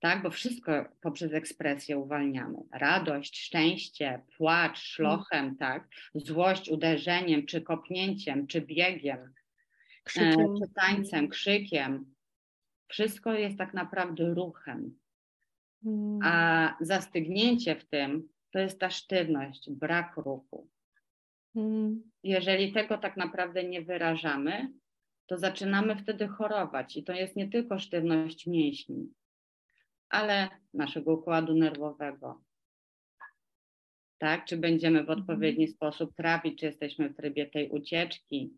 [0.00, 0.22] tak?
[0.22, 2.58] Bo wszystko poprzez ekspresję uwalniamy.
[2.72, 5.88] Radość, szczęście, płacz, szlochem, tak?
[6.14, 9.32] Złość uderzeniem, czy kopnięciem, czy biegiem,
[10.06, 10.54] krzykiem.
[10.60, 12.14] czy tańcem, krzykiem.
[12.88, 14.98] Wszystko jest tak naprawdę ruchem.
[16.24, 20.68] A zastygnięcie w tym to jest ta sztywność, brak ruchu.
[21.56, 22.10] Mm.
[22.22, 24.72] Jeżeli tego tak naprawdę nie wyrażamy,
[25.26, 26.96] to zaczynamy wtedy chorować.
[26.96, 29.12] I to jest nie tylko sztywność mięśni,
[30.08, 32.42] ale naszego układu nerwowego.
[34.18, 34.44] Tak?
[34.44, 35.76] Czy będziemy w odpowiedni mhm.
[35.76, 38.56] sposób trafić, czy jesteśmy w trybie tej ucieczki,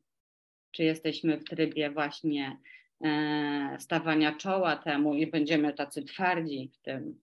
[0.70, 2.58] czy jesteśmy w trybie właśnie
[3.04, 7.20] e, stawania czoła temu i będziemy tacy twardzi w tym.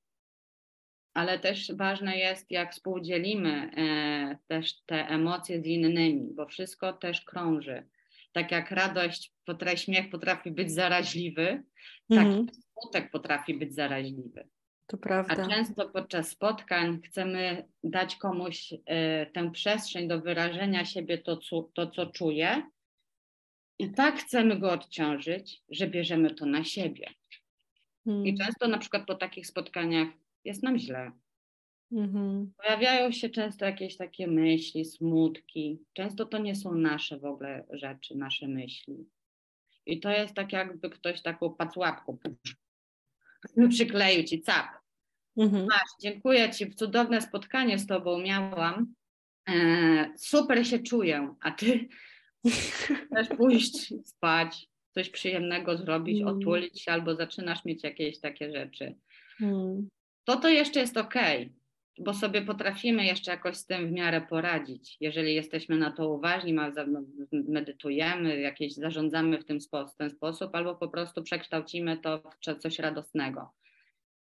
[1.13, 7.21] Ale też ważne jest, jak współdzielimy e, też te emocje z innymi, bo wszystko też
[7.21, 7.87] krąży.
[8.31, 11.63] Tak jak radość, potrafi, śmiech potrafi być zaraźliwy,
[12.09, 12.47] tak mhm.
[12.81, 14.47] smutek potrafi być zaraźliwy.
[14.87, 15.43] To prawda.
[15.43, 18.77] A często podczas spotkań chcemy dać komuś y,
[19.33, 22.63] tę przestrzeń do wyrażenia siebie, to co, to, co czuje,
[23.79, 27.09] i tak chcemy go odciążyć, że bierzemy to na siebie.
[28.05, 28.25] Hmm.
[28.25, 30.07] I często na przykład po takich spotkaniach
[30.43, 31.11] jest nam źle.
[31.91, 32.53] Mhm.
[32.57, 35.79] Pojawiają się często jakieś takie myśli, smutki.
[35.93, 39.05] Często to nie są nasze w ogóle rzeczy, nasze myśli.
[39.85, 42.17] I to jest tak, jakby ktoś taką pacłapką
[43.69, 44.67] przykleił ci cap.
[45.37, 45.65] Mhm.
[45.65, 48.93] Masz, dziękuję Ci, cudowne spotkanie z Tobą miałam.
[49.49, 51.87] E, super się czuję, a Ty
[53.05, 56.37] chcesz pójść spać, coś przyjemnego zrobić, mm.
[56.37, 58.95] otulić się albo zaczynasz mieć jakieś takie rzeczy.
[59.41, 59.87] Mm.
[60.25, 61.15] To to jeszcze jest ok,
[61.99, 64.97] bo sobie potrafimy jeszcze jakoś z tym w miarę poradzić.
[64.99, 66.55] Jeżeli jesteśmy na to uważni,
[67.31, 72.59] medytujemy, jakieś zarządzamy w, tym spo, w ten sposób, albo po prostu przekształcimy to w
[72.59, 73.51] coś radosnego.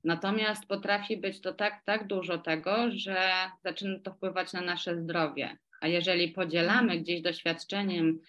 [0.05, 3.31] Natomiast potrafi być to tak, tak dużo tego, że
[3.65, 5.59] zaczyna to wpływać na nasze zdrowie.
[5.81, 8.21] A jeżeli podzielamy gdzieś doświadczeniem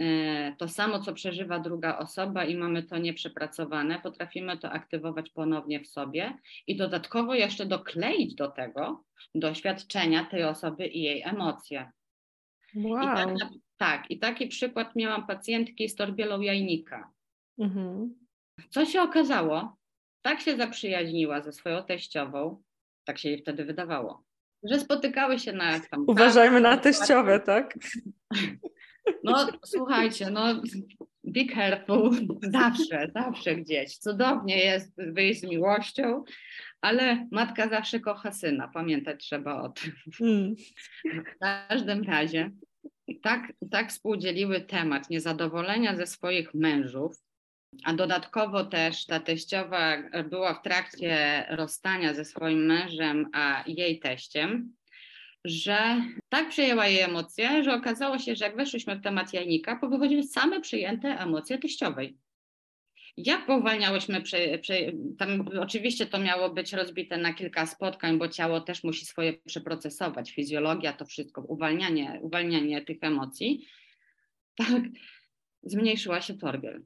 [0.00, 5.80] e, to samo, co przeżywa druga osoba i mamy to nieprzepracowane, potrafimy to aktywować ponownie
[5.80, 11.90] w sobie i dodatkowo jeszcze dokleić do tego doświadczenia tej osoby i jej emocje.
[12.74, 13.02] Wow.
[13.02, 13.28] I tak,
[13.76, 17.10] tak, i taki przykład miałam pacjentki z torbielą jajnika.
[17.58, 18.14] Mhm.
[18.70, 19.80] Co się okazało?
[20.22, 22.62] tak się zaprzyjaźniła ze swoją teściową,
[23.04, 24.24] tak się jej wtedy wydawało,
[24.62, 26.04] że spotykały się na tam.
[26.06, 27.74] Uważajmy na teściowe, tak?
[29.24, 30.62] No słuchajcie, no
[31.24, 32.10] be careful,
[32.42, 33.98] zawsze, zawsze gdzieś.
[33.98, 36.24] Cudownie jest wyjść z miłością,
[36.80, 39.92] ale matka zawsze kocha syna, pamiętać trzeba o tym.
[40.20, 40.54] Mm.
[41.04, 42.50] W każdym razie
[43.22, 47.16] tak, tak współdzieliły temat niezadowolenia ze swoich mężów,
[47.84, 49.96] a dodatkowo też ta teściowa
[50.30, 54.74] była w trakcie rozstania ze swoim mężem, a jej teściem,
[55.44, 60.22] że tak przejęła jej emocje, że okazało się, że jak weszliśmy w temat jajnika, powychodziły
[60.22, 62.18] same przyjęte emocje teściowej.
[63.16, 68.60] Jak powalniałyśmy, przy, przy, tam oczywiście to miało być rozbite na kilka spotkań, bo ciało
[68.60, 73.66] też musi swoje przeprocesować, fizjologia, to wszystko, uwalnianie, uwalnianie tych emocji,
[74.54, 74.82] tak
[75.62, 76.82] zmniejszyła się torbiel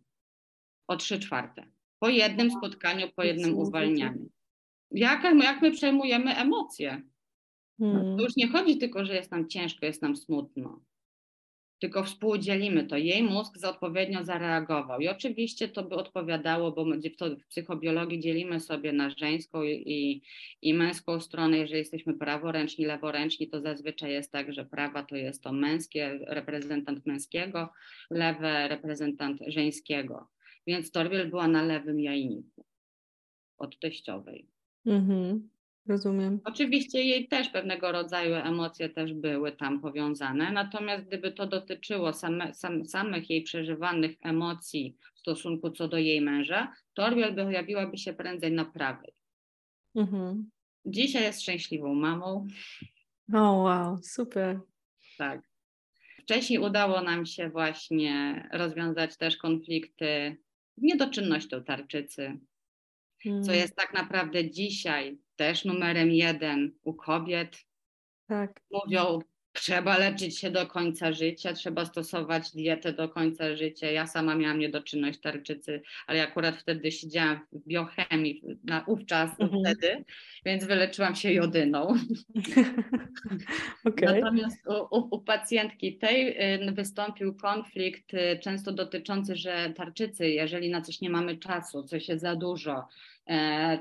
[0.87, 1.66] o trzy czwarte.
[1.99, 4.29] Po jednym spotkaniu, po jednym uwalnianiu.
[4.90, 7.03] Jak, jak my przejmujemy emocje?
[7.79, 8.16] Hmm.
[8.16, 10.81] To już nie chodzi tylko, że jest nam ciężko, jest nam smutno
[11.85, 12.97] tylko współdzielimy to.
[12.97, 15.01] Jej mózg odpowiednio zareagował.
[15.01, 20.23] I oczywiście to by odpowiadało, bo w psychobiologii dzielimy sobie na żeńską i,
[20.62, 21.59] i męską stronę.
[21.59, 27.07] Jeżeli jesteśmy praworęczni, leworęczni, to zazwyczaj jest tak, że prawa to jest to męskie, reprezentant
[27.07, 27.68] męskiego,
[28.11, 30.29] lewe reprezentant żeńskiego.
[30.66, 32.64] Więc Torbiel była na lewym jajniku
[33.59, 34.48] od teściowej.
[34.87, 35.48] Mhm.
[35.87, 36.40] Rozumiem.
[36.44, 42.55] Oczywiście jej też pewnego rodzaju emocje też były tam powiązane, natomiast gdyby to dotyczyło same,
[42.55, 48.53] sam, samych jej przeżywanych emocji w stosunku co do jej męża, Torbiel pojawiłaby się prędzej
[48.53, 49.12] na prawej.
[49.94, 50.50] Mhm.
[50.87, 52.46] Dzisiaj jest szczęśliwą mamą.
[53.35, 54.61] O, oh, wow, super.
[55.18, 55.42] Tak.
[56.22, 60.37] Wcześniej udało nam się właśnie rozwiązać też konflikty
[60.76, 62.38] z niedoczynnością tarczycy,
[63.22, 63.42] hmm.
[63.44, 67.56] co jest tak naprawdę dzisiaj też numerem jeden u kobiet.
[68.26, 68.60] Tak.
[68.70, 69.18] Mówią,
[69.55, 73.90] trzeba leczyć się do końca życia, trzeba stosować dietę do końca życia.
[73.90, 79.62] Ja sama miałam niedoczynność tarczycy, ale akurat wtedy siedziałam w biochemii, na ówczas mhm.
[79.62, 80.05] wtedy,
[80.45, 81.87] więc wyleczyłam się jodyną.
[83.85, 84.21] okay.
[84.21, 86.29] Natomiast u, u, u, pacjentki tej
[86.69, 92.09] y, wystąpił konflikt y, często dotyczący, że tarczycy, jeżeli na coś nie mamy czasu, coś
[92.09, 92.88] jest za dużo,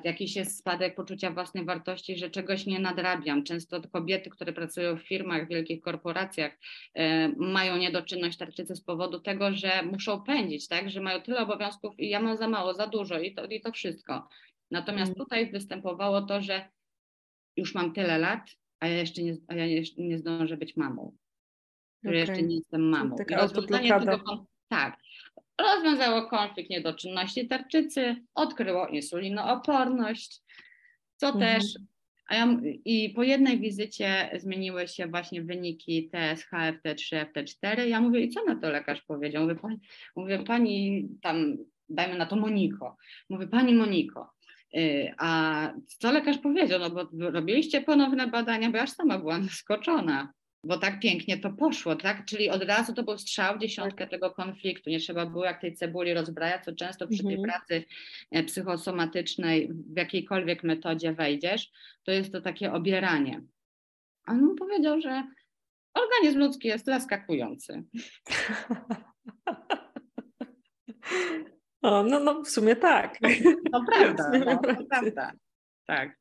[0.03, 3.43] jakiś jest spadek poczucia własnej wartości, że czegoś nie nadrabiam.
[3.43, 6.58] Często kobiety, które pracują w firmach, w wielkich korporacjach,
[6.93, 10.89] e, mają niedoczynność tarczycy z powodu tego, że muszą pędzić, tak?
[10.89, 13.71] że mają tyle obowiązków i ja mam za mało, za dużo i to, i to
[13.71, 14.27] wszystko.
[14.71, 15.15] Natomiast mm.
[15.15, 16.69] tutaj występowało to, że
[17.58, 21.01] już mam tyle lat, a ja jeszcze nie, a ja jeszcze nie zdążę być mamą.
[21.01, 22.13] Okay.
[22.13, 23.15] Że jeszcze nie jestem mamą.
[23.15, 24.97] Taka I rozwiązanie tego, tak,
[25.63, 30.41] rozwiązało konflikt niedoczynności tarczycy, odkryło insulinooporność,
[31.17, 31.62] co mhm.
[31.62, 31.63] też
[32.30, 32.47] ja,
[32.86, 37.82] I po jednej wizycie zmieniły się właśnie wyniki TSH, FT3, FT4.
[37.82, 39.43] Ja mówię, i co na to lekarz powiedział?
[39.43, 39.80] Mówię, pani,
[40.15, 41.58] mówię, pani tam,
[41.89, 42.97] dajmy na to Moniko.
[43.30, 44.34] Mówię, pani Moniko,
[44.76, 46.80] y, a co lekarz powiedział?
[46.80, 51.95] No bo robiliście ponowne badania, bo ja sama byłam zaskoczona bo tak pięknie to poszło,
[51.95, 52.26] tak?
[52.26, 54.10] Czyli od razu to był strzał w dziesiątkę tak.
[54.10, 54.89] tego konfliktu.
[54.89, 57.49] Nie trzeba było jak tej cebuli rozbrajać, co często przy tej mhm.
[57.49, 57.84] pracy
[58.32, 61.71] e, psychosomatycznej w jakiejkolwiek metodzie wejdziesz,
[62.04, 63.41] to jest to takie obieranie.
[64.26, 65.23] A on mu powiedział, że
[65.93, 67.84] organizm ludzki jest zaskakujący.
[71.84, 73.17] O, no, no w sumie tak.
[73.71, 75.32] To prawda, no, to prawda.
[75.86, 76.17] Tak.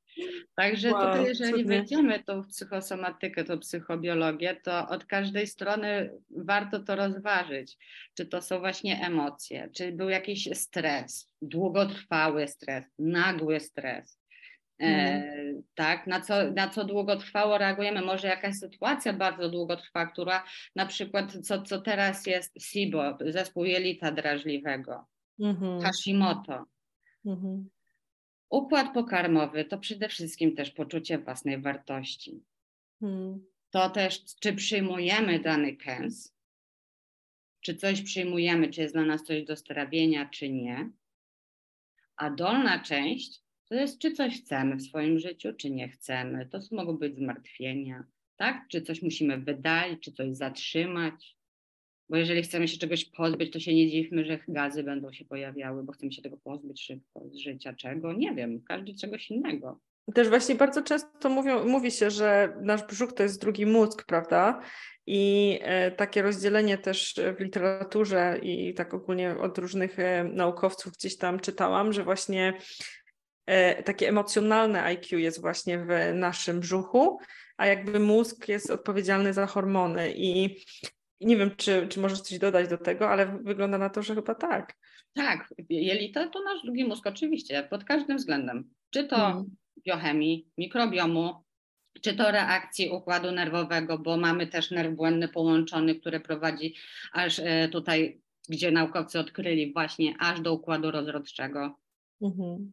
[0.55, 1.65] Także wow, tutaj, jeżeli cudnie.
[1.65, 7.79] wejdziemy tą psychosomatykę, tą psychobiologię, to od każdej strony warto to rozważyć.
[8.15, 14.19] Czy to są właśnie emocje, czy był jakiś stres, długotrwały stres, nagły stres.
[14.81, 15.63] E, mhm.
[15.75, 18.03] tak, na co, na co długotrwało reagujemy.
[18.03, 20.45] Może jakaś sytuacja bardzo długotrwała, która
[20.77, 25.07] na przykład, co, co teraz jest SIBO, zespół jelita drażliwego,
[25.41, 25.81] mhm.
[25.81, 26.65] Hashimoto.
[27.27, 27.69] Mhm.
[28.53, 32.45] Układ pokarmowy to przede wszystkim też poczucie własnej wartości.
[33.01, 33.47] Hmm.
[33.71, 36.35] To też, czy przyjmujemy dany kęs,
[37.61, 40.91] czy coś przyjmujemy, czy jest dla nas coś do strawienia, czy nie.
[42.17, 46.47] A dolna część to jest, czy coś chcemy w swoim życiu, czy nie chcemy.
[46.47, 48.05] To mogą być zmartwienia,
[48.37, 48.69] tak?
[48.69, 51.37] Czy coś musimy wydalić, czy coś zatrzymać.
[52.13, 55.83] Bo jeżeli chcemy się czegoś pozbyć, to się nie dziwmy, że gazy będą się pojawiały,
[55.83, 57.73] bo chcemy się tego pozbyć szybko z życia.
[57.73, 58.13] Czego?
[58.13, 59.81] Nie wiem, każdy czegoś innego.
[60.15, 64.61] Też właśnie bardzo często mówią, mówi się, że nasz brzuch to jest drugi mózg, prawda?
[65.07, 71.17] I e, takie rozdzielenie też w literaturze i tak ogólnie od różnych e, naukowców gdzieś
[71.17, 72.59] tam czytałam, że właśnie
[73.47, 77.19] e, takie emocjonalne IQ jest właśnie w naszym brzuchu,
[77.57, 80.13] a jakby mózg jest odpowiedzialny za hormony.
[80.17, 80.57] I
[81.23, 84.35] nie wiem, czy, czy możesz coś dodać do tego, ale wygląda na to, że chyba
[84.35, 84.77] tak.
[85.15, 88.71] Tak, jelita to nasz drugi mózg, oczywiście, pod każdym względem.
[88.91, 89.57] Czy to hmm.
[89.87, 91.35] biochemii, mikrobiomu,
[92.01, 96.75] czy to reakcji układu nerwowego, bo mamy też nerw błędny połączony, który prowadzi
[97.13, 101.79] aż e, tutaj, gdzie naukowcy odkryli właśnie aż do układu rozrodczego.
[102.23, 102.73] Mhm.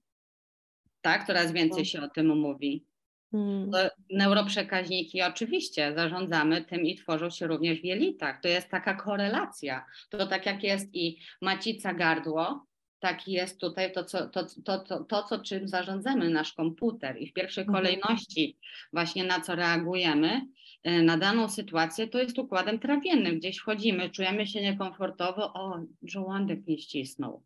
[1.02, 2.86] Tak, coraz więcej się o tym mówi.
[3.32, 3.72] Hmm.
[4.10, 8.42] Neuroprzekaźniki oczywiście zarządzamy tym i tworzą się również w jelitach.
[8.42, 9.86] To jest taka korelacja.
[10.10, 12.66] To tak jak jest i macica gardło,
[13.00, 17.18] tak jest tutaj to, co, to, to, to, to, co czym zarządzamy, nasz komputer.
[17.22, 17.84] I w pierwszej hmm.
[17.84, 18.58] kolejności
[18.94, 20.42] właśnie na co reagujemy,
[20.88, 23.40] y, na daną sytuację, to jest układem trawiennym.
[23.40, 27.44] Gdzieś wchodzimy, czujemy się niekomfortowo, o, żołądek nie ścisnął.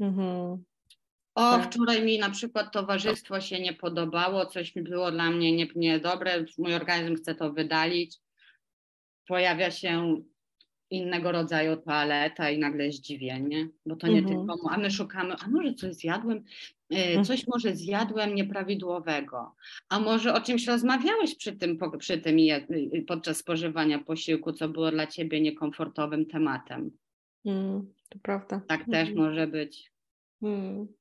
[0.00, 0.64] Mhm.
[1.34, 1.66] O, tak.
[1.66, 7.16] wczoraj mi na przykład towarzystwo się nie podobało, coś było dla mnie niedobre, mój organizm
[7.16, 8.18] chce to wydalić.
[9.26, 10.22] Pojawia się
[10.90, 14.36] innego rodzaju toaleta i nagle zdziwienie, bo to nie mhm.
[14.36, 16.44] tylko, a my szukamy, a może coś zjadłem,
[16.90, 17.24] e, mhm.
[17.24, 19.54] coś może zjadłem nieprawidłowego,
[19.88, 22.36] a może o czymś rozmawiałeś przy tym, przy tym
[23.06, 26.90] podczas spożywania posiłku, co było dla ciebie niekomfortowym tematem.
[27.44, 28.60] Mm, to prawda.
[28.68, 29.18] Tak też mhm.
[29.18, 29.92] może być.
[30.42, 30.99] Mm.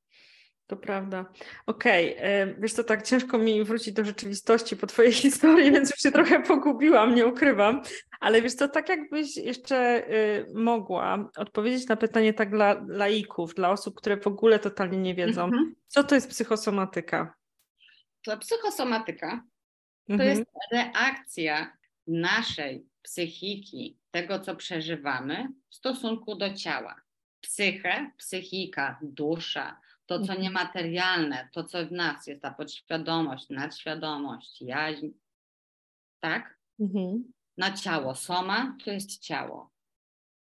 [0.70, 1.26] To prawda.
[1.66, 2.56] Okej, okay.
[2.60, 6.44] wiesz co, tak ciężko mi wrócić do rzeczywistości po Twojej historii, więc już się trochę
[6.44, 7.82] pogubiłam, nie ukrywam.
[8.20, 13.70] Ale wiesz co, tak jakbyś jeszcze y, mogła odpowiedzieć na pytanie tak dla laików, dla
[13.70, 15.76] osób, które w ogóle totalnie nie wiedzą, mhm.
[15.88, 17.34] co to jest psychosomatyka?
[18.26, 19.44] To psychosomatyka
[20.08, 20.30] to mhm.
[20.30, 26.96] jest reakcja naszej psychiki, tego co przeżywamy w stosunku do ciała.
[27.42, 30.42] Psychę, psychika, dusza, to, co mhm.
[30.42, 35.08] niematerialne, to, co w nas jest, ta podświadomość, nadświadomość, jaźń,
[36.20, 36.60] tak?
[36.80, 37.32] Mhm.
[37.58, 38.16] Na ciało.
[38.16, 39.72] Soma to jest ciało.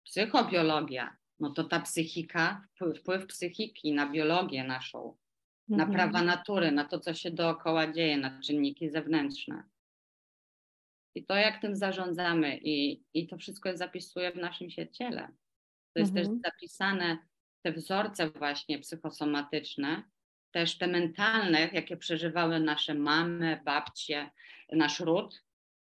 [0.04, 5.18] Psychobiologia, no to ta psychika, wpływ, wpływ psychiki na biologię naszą,
[5.70, 5.90] mhm.
[5.90, 9.64] na prawa natury, na to, co się dookoła dzieje, na czynniki zewnętrzne.
[11.16, 15.28] I to, jak tym zarządzamy, i, i to wszystko zapisuje w naszym się ciele.
[15.94, 16.28] To jest mhm.
[16.28, 17.18] też zapisane
[17.62, 20.04] te wzorce właśnie psychosomatyczne,
[20.52, 24.32] też te mentalne, jakie przeżywały nasze mamy, babcie,
[24.72, 25.44] nasz ród,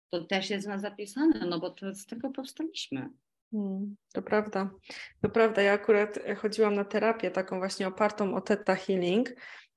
[0.09, 3.09] to też jest na zapisane, no bo to z tego powstaliśmy.
[3.53, 4.69] Hmm, to prawda.
[5.21, 5.61] To prawda.
[5.61, 9.29] Ja akurat chodziłam na terapię taką właśnie opartą o Theta Healing,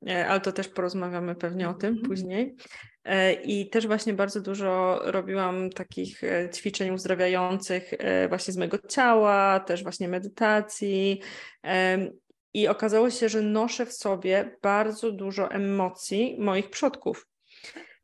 [0.09, 2.09] e, ale to też porozmawiamy pewnie o tym mm -hmm.
[2.09, 2.57] później.
[3.05, 7.91] E, I też właśnie bardzo dużo robiłam takich e, ćwiczeń uzdrawiających
[8.29, 11.22] właśnie z mojego ciała, też właśnie medytacji.
[12.55, 17.27] I okazało się, że noszę w sobie bardzo dużo emocji moich przodków.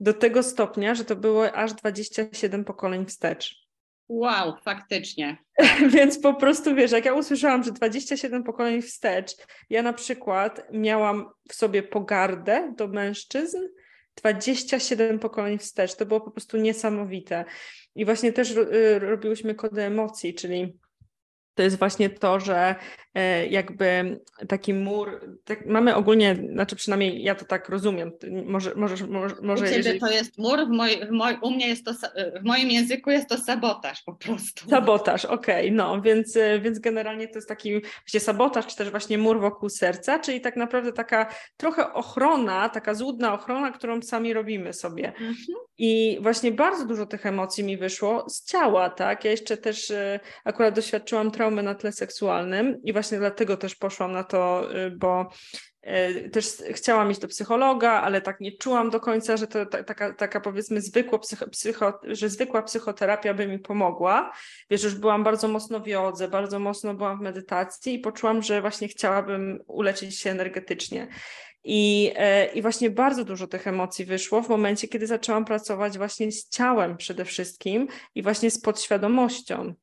[0.00, 3.61] Do tego stopnia, że to było aż 27 pokoleń wstecz.
[4.08, 5.36] Wow, faktycznie.
[5.94, 9.36] Więc po prostu wiesz, jak ja usłyszałam, że 27 pokoleń wstecz,
[9.70, 13.58] ja na przykład miałam w sobie pogardę do mężczyzn,
[14.16, 15.94] 27 pokoleń wstecz.
[15.96, 17.44] To było po prostu niesamowite.
[17.94, 20.78] I właśnie też y, robiłyśmy kody emocji, czyli
[21.54, 22.74] to jest właśnie to, że
[23.14, 28.12] e, jakby taki mur, tak mamy ogólnie, znaczy przynajmniej ja to tak rozumiem,
[28.44, 30.00] może, może, może, może U ciebie jeżeli...
[30.00, 31.92] to jest mur, w moj, w moj, u mnie jest to,
[32.40, 34.70] w moim języku jest to sabotaż po prostu.
[34.70, 38.90] Sabotaż, okej, okay, no, więc, e, więc generalnie to jest taki właśnie sabotaż, czy też
[38.90, 44.32] właśnie mur wokół serca, czyli tak naprawdę taka trochę ochrona, taka złudna ochrona, którą sami
[44.32, 45.08] robimy sobie.
[45.08, 45.36] Mhm.
[45.78, 50.20] I właśnie bardzo dużo tych emocji mi wyszło z ciała, tak, ja jeszcze też e,
[50.44, 55.30] akurat doświadczyłam na tle seksualnym i właśnie dlatego też poszłam na to, y, bo
[55.86, 60.12] y, też chciałam iść do psychologa, ale tak nie czułam do końca, że to taka,
[60.12, 64.32] taka powiedzmy zwykła, psycho, psycho, że zwykła psychoterapia by mi pomogła.
[64.70, 68.60] Wiesz, już byłam bardzo mocno w jodze, bardzo mocno byłam w medytacji i poczułam, że
[68.60, 71.08] właśnie chciałabym uleczyć się energetycznie.
[71.64, 76.32] I, e, I właśnie bardzo dużo tych emocji wyszło w momencie, kiedy zaczęłam pracować właśnie
[76.32, 79.74] z ciałem przede wszystkim i właśnie z podświadomością.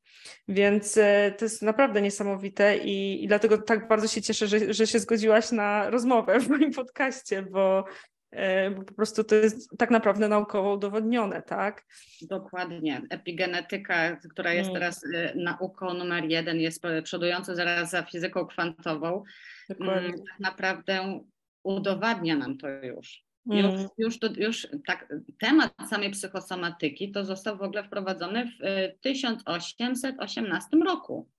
[0.50, 4.88] Więc e, to jest naprawdę niesamowite i, i dlatego tak bardzo się cieszę, że, że
[4.88, 7.86] się zgodziłaś na rozmowę w moim podcaście, bo,
[8.32, 11.86] e, bo po prostu to jest tak naprawdę naukowo udowodnione, tak?
[12.22, 13.02] Dokładnie.
[13.10, 14.82] Epigenetyka, która jest mm.
[14.82, 19.24] teraz e, nauką numer jeden, jest przodująca zaraz za fizyką kwantową.
[19.70, 20.08] Dokładnie.
[20.08, 21.20] Mm, tak naprawdę
[21.64, 23.29] udowadnia nam to już.
[23.46, 23.88] Już, mm.
[23.98, 28.60] już, to, już tak, temat samej psychosomatyki to został w ogóle wprowadzony w
[29.02, 31.30] 1818 y, roku.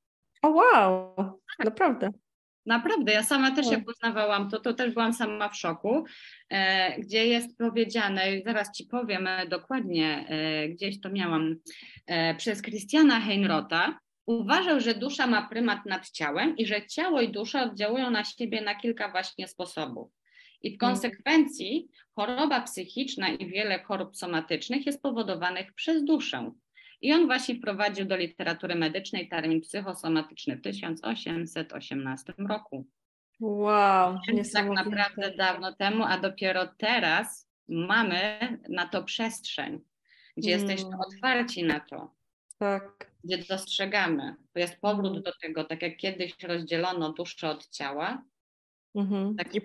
[0.42, 1.14] O wow,
[1.58, 1.64] tak.
[1.64, 2.10] naprawdę.
[2.66, 6.04] Naprawdę, ja sama też jak poznawałam to, to też byłam sama w szoku,
[6.50, 11.56] e, gdzie jest powiedziane, zaraz Ci powiem e, dokładnie, e, gdzieś to miałam,
[12.06, 17.28] e, przez Christiana Heinrota, uważał, że dusza ma prymat nad ciałem i że ciało i
[17.28, 20.12] dusza oddziałują na siebie na kilka właśnie sposobów.
[20.62, 20.92] I w mhm.
[20.92, 26.52] konsekwencji choroba psychiczna i wiele chorób somatycznych jest powodowanych przez duszę.
[27.00, 32.86] I on właśnie wprowadził do literatury medycznej termin psychosomatyczny w 1818 roku.
[33.40, 34.18] Wow,
[34.52, 38.38] tak naprawdę dawno temu, a dopiero teraz mamy
[38.68, 39.80] na to przestrzeń,
[40.36, 40.68] gdzie mm.
[40.68, 42.14] jesteśmy otwarci na to.
[42.58, 43.10] Tak.
[43.24, 44.34] Gdzie dostrzegamy.
[44.52, 45.22] To jest powrót mm.
[45.22, 48.22] do tego, tak jak kiedyś rozdzielono duszę od ciała,
[48.94, 49.36] Mhm.
[49.36, 49.54] Tak.
[49.54, 49.60] I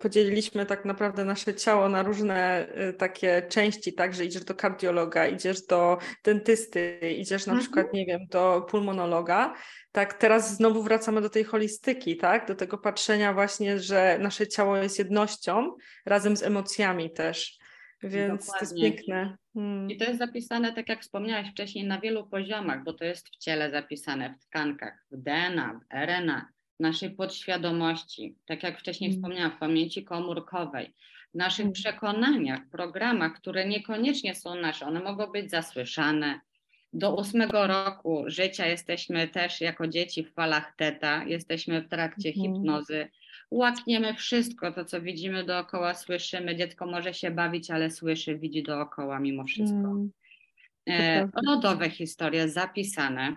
[0.00, 5.26] podzieliliśmy tak naprawdę nasze ciało na różne y, takie części, tak, że idziesz do kardiologa,
[5.26, 7.60] idziesz do dentysty, idziesz na mhm.
[7.60, 9.54] przykład, nie wiem, do pulmonologa.
[9.92, 14.76] Tak, teraz znowu wracamy do tej holistyki, tak, do tego patrzenia właśnie, że nasze ciało
[14.76, 15.74] jest jednością
[16.06, 17.60] razem z emocjami też.
[18.02, 18.68] Więc Dokładnie.
[18.68, 19.36] to jest piękne.
[19.54, 19.90] Hmm.
[19.90, 23.36] I to jest zapisane, tak jak wspomniałaś wcześniej, na wielu poziomach, bo to jest w
[23.36, 26.48] ciele zapisane, w tkankach, w DNA, w RNA,
[26.80, 29.18] naszej podświadomości, tak jak wcześniej mm.
[29.18, 30.92] wspomniałam, w pamięci komórkowej,
[31.34, 31.72] w naszych mm.
[31.72, 36.40] przekonaniach, programach, które niekoniecznie są nasze, one mogą być zasłyszane.
[36.92, 42.42] Do ósmego roku życia jesteśmy też jako dzieci w falach teta, jesteśmy w trakcie mm.
[42.42, 43.08] hipnozy,
[43.50, 46.56] łakniemy wszystko, to co widzimy dookoła, słyszymy.
[46.56, 49.76] Dziecko może się bawić, ale słyszy, widzi dookoła mimo wszystko.
[49.78, 50.10] Mm.
[50.88, 53.36] E, rodowe historie zapisane.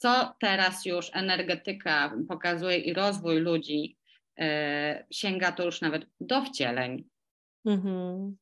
[0.00, 3.96] Co teraz już energetyka pokazuje i rozwój ludzi,
[4.38, 7.04] e, sięga to już nawet do wcieleń.
[7.66, 8.36] Mhm.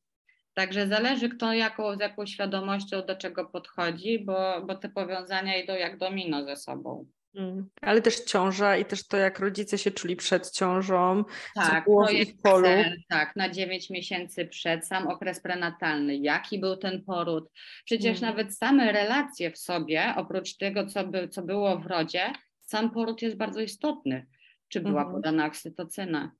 [0.53, 5.73] Także zależy, kto jaką, z jaką świadomością do czego podchodzi, bo, bo te powiązania idą
[5.73, 7.05] jak domino ze sobą.
[7.35, 7.69] Mm.
[7.81, 11.23] Ale też ciąża i też to, jak rodzice się czuli przed ciążą,
[11.55, 12.67] tak, było w ich polu.
[13.09, 17.51] Tak, na 9 miesięcy przed, sam okres prenatalny, jaki był ten poród.
[17.85, 18.29] Przecież mm.
[18.29, 23.21] nawet same relacje w sobie, oprócz tego, co, by, co było w rodzie, sam poród
[23.21, 24.27] jest bardzo istotny.
[24.67, 25.13] Czy była mm.
[25.13, 26.31] podana oksytocyna?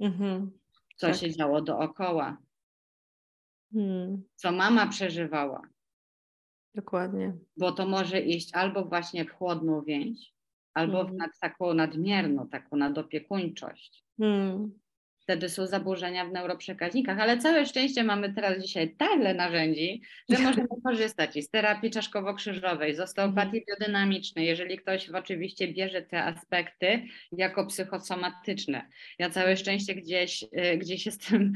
[0.00, 0.48] Mm-hmm.
[0.96, 1.16] Co tak.
[1.16, 2.38] się działo dookoła?
[3.74, 4.22] Mm.
[4.34, 5.62] Co mama przeżywała?
[6.74, 7.36] Dokładnie.
[7.56, 10.33] Bo to może iść albo właśnie w chłodną więź,
[10.74, 11.16] albo w mhm.
[11.16, 14.04] nad, taką nadmierną, taką nadopiekuńczość.
[14.18, 14.83] Hmm
[15.24, 20.68] wtedy są zaburzenia w neuroprzekaźnikach, ale całe szczęście mamy teraz dzisiaj tyle narzędzi, że możemy
[20.84, 23.64] korzystać i z terapii czaszkowo-krzyżowej, z osteopatii mhm.
[23.68, 27.02] biodynamicznej, jeżeli ktoś oczywiście bierze te aspekty
[27.32, 28.88] jako psychosomatyczne.
[29.18, 31.52] Ja całe szczęście gdzieś, y, gdzieś jestem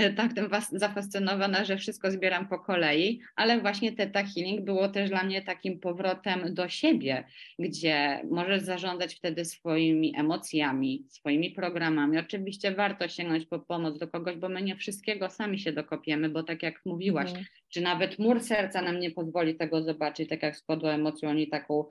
[0.00, 5.10] y, tak tym zafascynowana, że wszystko zbieram po kolei, ale właśnie Theta Healing było też
[5.10, 7.24] dla mnie takim powrotem do siebie,
[7.58, 12.18] gdzie możesz zarządzać wtedy swoimi emocjami, swoimi programami.
[12.18, 16.42] Oczywiście warto sięgnąć po pomoc do kogoś, bo my nie wszystkiego sami się dokopiemy, bo
[16.42, 17.46] tak jak mówiłaś, mhm.
[17.68, 21.84] czy nawet mur serca nam nie pozwoli tego zobaczyć, tak jak z emocji oni taką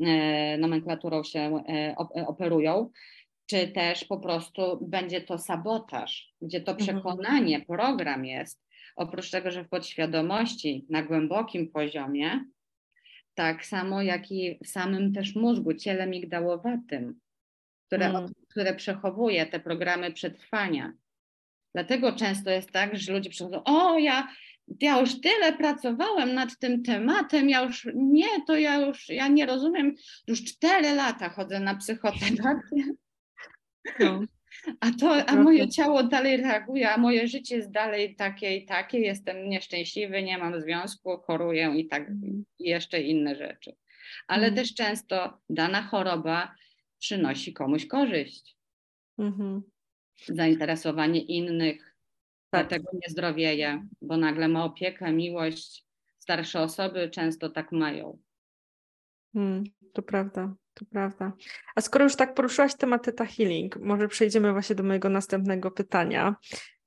[0.00, 2.90] e, nomenklaturą się e, e, operują,
[3.46, 6.88] czy też po prostu będzie to sabotaż, gdzie to mhm.
[6.88, 8.62] przekonanie, program jest,
[8.96, 12.44] oprócz tego, że w podświadomości, na głębokim poziomie,
[13.34, 17.20] tak samo jak i w samym też mózgu, ciele migdałowatym,
[17.86, 18.32] które, mm.
[18.56, 20.92] Które przechowuje te programy przetrwania.
[21.74, 24.28] Dlatego często jest tak, że ludzie przychodzą, o ja,
[24.80, 29.46] ja już tyle pracowałem nad tym tematem, ja już nie, to ja już, ja nie
[29.46, 29.94] rozumiem,
[30.26, 32.84] już cztery lata chodzę na psychoterapię.
[34.00, 34.20] No.
[34.80, 38.98] A, to, a moje ciało dalej reaguje, a moje życie jest dalej takie i takie,
[38.98, 42.44] jestem nieszczęśliwy, nie mam związku, choruję i tak, mm.
[42.58, 43.76] i jeszcze inne rzeczy.
[44.26, 44.56] Ale mm.
[44.56, 46.54] też często dana choroba
[46.98, 48.56] przynosi komuś korzyść.
[49.18, 49.62] Mhm.
[50.28, 51.96] Zainteresowanie innych,
[52.50, 52.68] tak.
[52.68, 55.86] dlatego nie zdrowieje, bo nagle ma opiekę, miłość.
[56.18, 58.18] Starsze osoby często tak mają.
[59.32, 61.32] Hmm, to prawda, to prawda.
[61.74, 66.36] A skoro już tak poruszyłaś temat Theta Healing, może przejdziemy właśnie do mojego następnego pytania.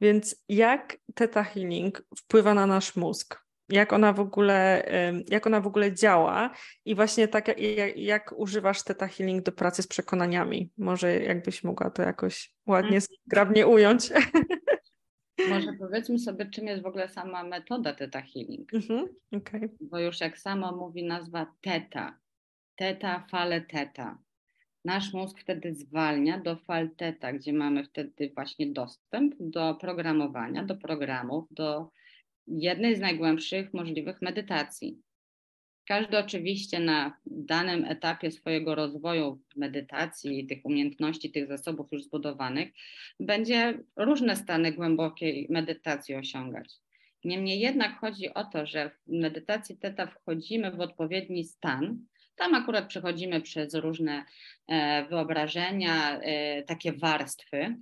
[0.01, 3.48] Więc jak Theta Healing wpływa na nasz mózg?
[3.69, 4.85] Jak ona w ogóle,
[5.29, 6.49] jak ona w ogóle działa
[6.85, 10.71] i właśnie tak jak, jak używasz Theta Healing do pracy z przekonaniami.
[10.77, 13.17] Może jakbyś mogła to jakoś ładnie, mhm.
[13.27, 14.09] zgrabnie ująć.
[15.49, 18.73] Może powiedzmy sobie, czym jest w ogóle sama metoda Theta Healing.
[18.73, 19.69] Mhm, okay.
[19.81, 22.19] Bo już jak sama mówi nazwa Theta,
[22.75, 24.17] Theta, fale Theta.
[24.85, 30.75] Nasz mózg wtedy zwalnia do fal Theta, gdzie mamy wtedy właśnie dostęp do programowania, do
[30.75, 31.89] programów, do
[32.49, 35.01] jednej z najgłębszych możliwych medytacji.
[35.87, 42.69] Każdy oczywiście na danym etapie swojego rozwoju medytacji, tych umiejętności, tych zasobów już zbudowanych,
[43.19, 46.73] będzie różne stany głębokiej medytacji osiągać.
[47.23, 52.05] Niemniej jednak chodzi o to, że w medytacji teta wchodzimy w odpowiedni stan.
[52.35, 54.25] Tam akurat przechodzimy przez różne
[54.67, 57.75] e, wyobrażenia, e, takie warstwy,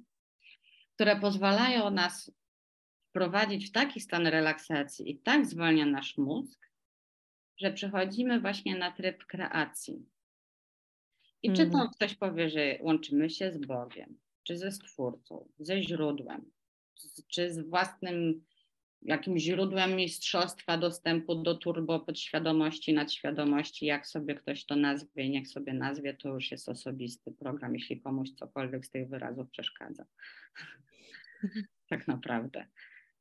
[0.95, 2.31] które pozwalają nas
[3.09, 6.67] wprowadzić w taki stan relaksacji i tak zwalnia nasz mózg,
[7.57, 10.05] że przechodzimy właśnie na tryb kreacji.
[11.43, 11.89] I czy to mm.
[11.89, 16.51] ktoś powie, że łączymy się z Bogiem, czy ze Stwórcą, ze źródłem,
[17.27, 18.45] czy z własnym
[19.01, 25.73] jakimś źródłem mistrzostwa dostępu do turbo podświadomości, nadświadomości, jak sobie ktoś to nazwie, niech sobie
[25.73, 30.05] nazwie, to już jest osobisty program, jeśli komuś cokolwiek z tych wyrazów przeszkadza.
[31.89, 32.67] tak naprawdę.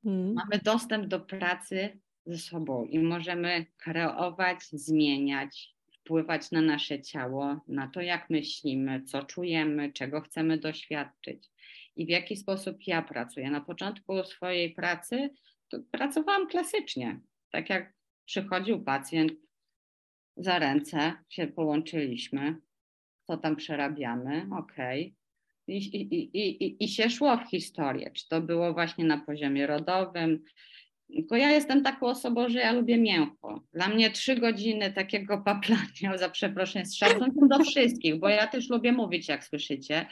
[0.06, 0.34] Mm.
[0.34, 7.88] Mamy dostęp do pracy ze sobą i możemy kreować, zmieniać, wpływać na nasze ciało, na
[7.88, 11.50] to, jak myślimy, co czujemy, czego chcemy doświadczyć
[11.96, 13.50] i w jaki sposób ja pracuję.
[13.50, 15.30] Na początku swojej pracy
[15.90, 17.92] pracowałam klasycznie, tak jak
[18.24, 19.32] przychodził pacjent
[20.36, 22.56] za ręce, się połączyliśmy,
[23.26, 24.74] co tam przerabiamy, ok.
[25.68, 30.44] I, i, i, i, się szło w historię, czy to było właśnie na poziomie rodowym,
[31.14, 33.62] tylko ja jestem taką osobą, że ja lubię mięcho.
[33.72, 38.70] Dla mnie trzy godziny takiego paplania, za przeproszeniem, z szacunkiem do wszystkich, bo ja też
[38.70, 40.06] lubię mówić, jak słyszycie.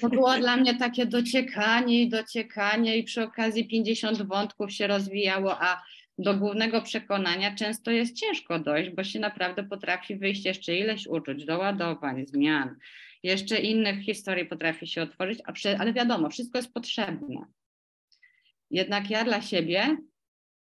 [0.00, 5.62] To było dla mnie takie dociekanie i dociekanie i przy okazji 50 wątków się rozwijało,
[5.62, 5.82] a
[6.18, 11.44] do głównego przekonania często jest ciężko dojść, bo się naprawdę potrafi wyjść jeszcze ileś uczuć,
[11.44, 12.76] doładowań, zmian.
[13.22, 15.38] Jeszcze innych historii potrafi się otworzyć,
[15.78, 17.46] ale wiadomo, wszystko jest potrzebne.
[18.70, 19.96] Jednak ja dla siebie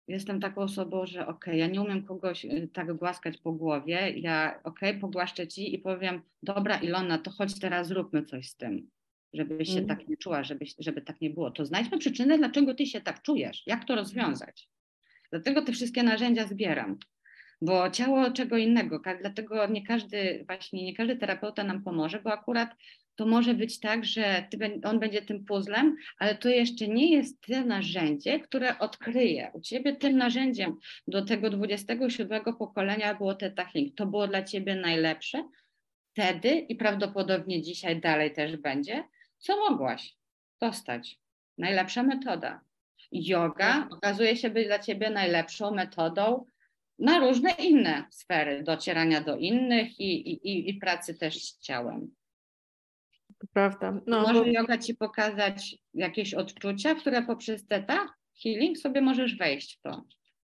[0.08, 4.60] jestem taką osobą, że ok, ja nie umiem kogoś y, tak głaskać po głowie, ja
[4.64, 8.90] ok, pogłaszczę ci i powiem, dobra Ilona, to chodź teraz zróbmy coś z tym,
[9.32, 9.76] żebyś mm.
[9.76, 9.98] się mhm.
[9.98, 11.50] tak nie czuła, żeby, żeby tak nie było.
[11.50, 14.68] To znajdźmy przyczynę, dlaczego ty się tak czujesz, jak to rozwiązać.
[15.30, 16.98] Dlatego te wszystkie narzędzia zbieram,
[17.62, 22.76] bo ciało czego innego, dlatego nie każdy, właśnie nie każdy terapeuta nam pomoże, bo akurat
[23.14, 24.48] to może być tak, że
[24.84, 29.50] on będzie tym puzzlem, ale to jeszcze nie jest to narzędzie, które odkryje.
[29.54, 30.76] U ciebie tym narzędziem
[31.08, 33.96] do tego 27 pokolenia było Theta Healing.
[33.96, 35.48] To było dla ciebie najlepsze
[36.12, 39.04] wtedy i prawdopodobnie dzisiaj dalej też będzie.
[39.38, 40.16] Co mogłaś
[40.60, 41.18] dostać?
[41.58, 42.60] Najlepsza metoda.
[43.12, 46.44] Yoga okazuje się być dla ciebie najlepszą metodą
[47.00, 52.14] na różne inne sfery docierania do innych i, i, i pracy też z ciałem.
[53.52, 54.00] Prawda.
[54.06, 54.46] No, Może bo...
[54.46, 58.08] yoga ci pokazać jakieś odczucia, które poprzez teta
[58.42, 60.04] healing sobie możesz wejść w to.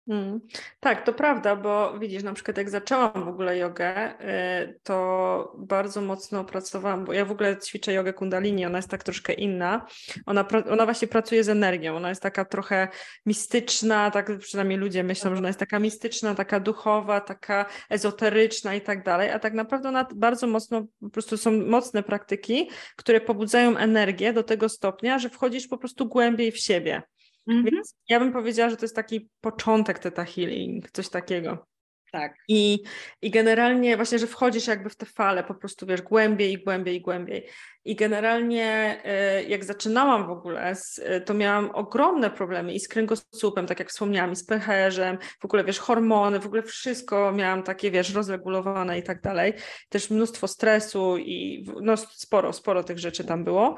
[0.08, 0.40] Hmm.
[0.80, 6.02] Tak, to prawda, bo widzisz, na przykład jak zaczęłam w ogóle jogę, y, to bardzo
[6.02, 9.86] mocno pracowałam, bo ja w ogóle ćwiczę jogę kundalini, ona jest tak troszkę inna.
[10.26, 12.88] Ona, ona właśnie pracuje z energią, ona jest taka trochę
[13.26, 18.82] mistyczna, tak przynajmniej ludzie myślą, że ona jest taka mistyczna, taka duchowa, taka ezoteryczna i
[18.82, 23.78] tak dalej, a tak naprawdę ona bardzo mocno, po prostu są mocne praktyki, które pobudzają
[23.78, 27.02] energię do tego stopnia, że wchodzisz po prostu głębiej w siebie.
[27.48, 27.66] Mhm.
[27.66, 31.72] Więc ja bym powiedziała, że to jest taki początek Theta Healing, coś takiego.
[32.12, 32.36] Tak.
[32.48, 32.84] I,
[33.22, 36.96] I generalnie właśnie, że wchodzisz jakby w te fale, po prostu wiesz, głębiej i głębiej
[36.96, 37.48] i głębiej.
[37.86, 38.98] I generalnie
[39.40, 40.74] y, jak zaczynałam w ogóle,
[41.16, 45.46] y, to miałam ogromne problemy i z kręgosłupem, tak jak wspomniałam, i z pęcherzem, w
[45.46, 49.54] ogóle wiesz, hormony, w ogóle wszystko miałam takie, wiesz, rozregulowane i tak dalej.
[49.90, 53.76] Też mnóstwo stresu i no sporo, sporo tych rzeczy tam było.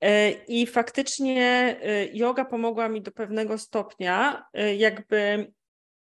[0.00, 5.52] E, I faktycznie e, yoga pomogła mi do pewnego stopnia e, jakby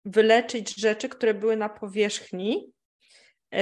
[0.05, 2.71] wyleczyć rzeczy, które były na powierzchni,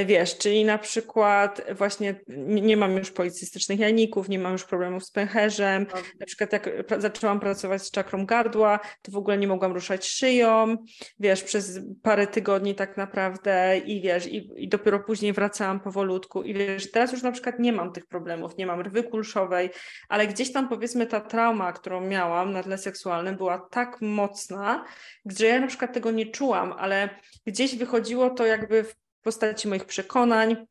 [0.05, 2.15] wiesz, czyli na przykład właśnie
[2.47, 5.85] nie mam już policystycznych jajników, nie mam już problemów z pęcherzem.
[6.19, 10.77] Na przykład jak zaczęłam pracować z czakrą gardła, to w ogóle nie mogłam ruszać szyją,
[11.19, 16.53] wiesz, przez parę tygodni tak naprawdę i wiesz, i, i dopiero później wracałam powolutku i
[16.53, 19.69] wiesz, teraz już na przykład nie mam tych problemów, nie mam rwy kulszowej,
[20.09, 24.85] ale gdzieś tam powiedzmy ta trauma, którą miałam na tle seksualnym była tak mocna,
[25.25, 27.09] że ja na przykład tego nie czułam, ale
[27.45, 30.67] gdzieś wychodziło to jakby w w postaci moich przekonań,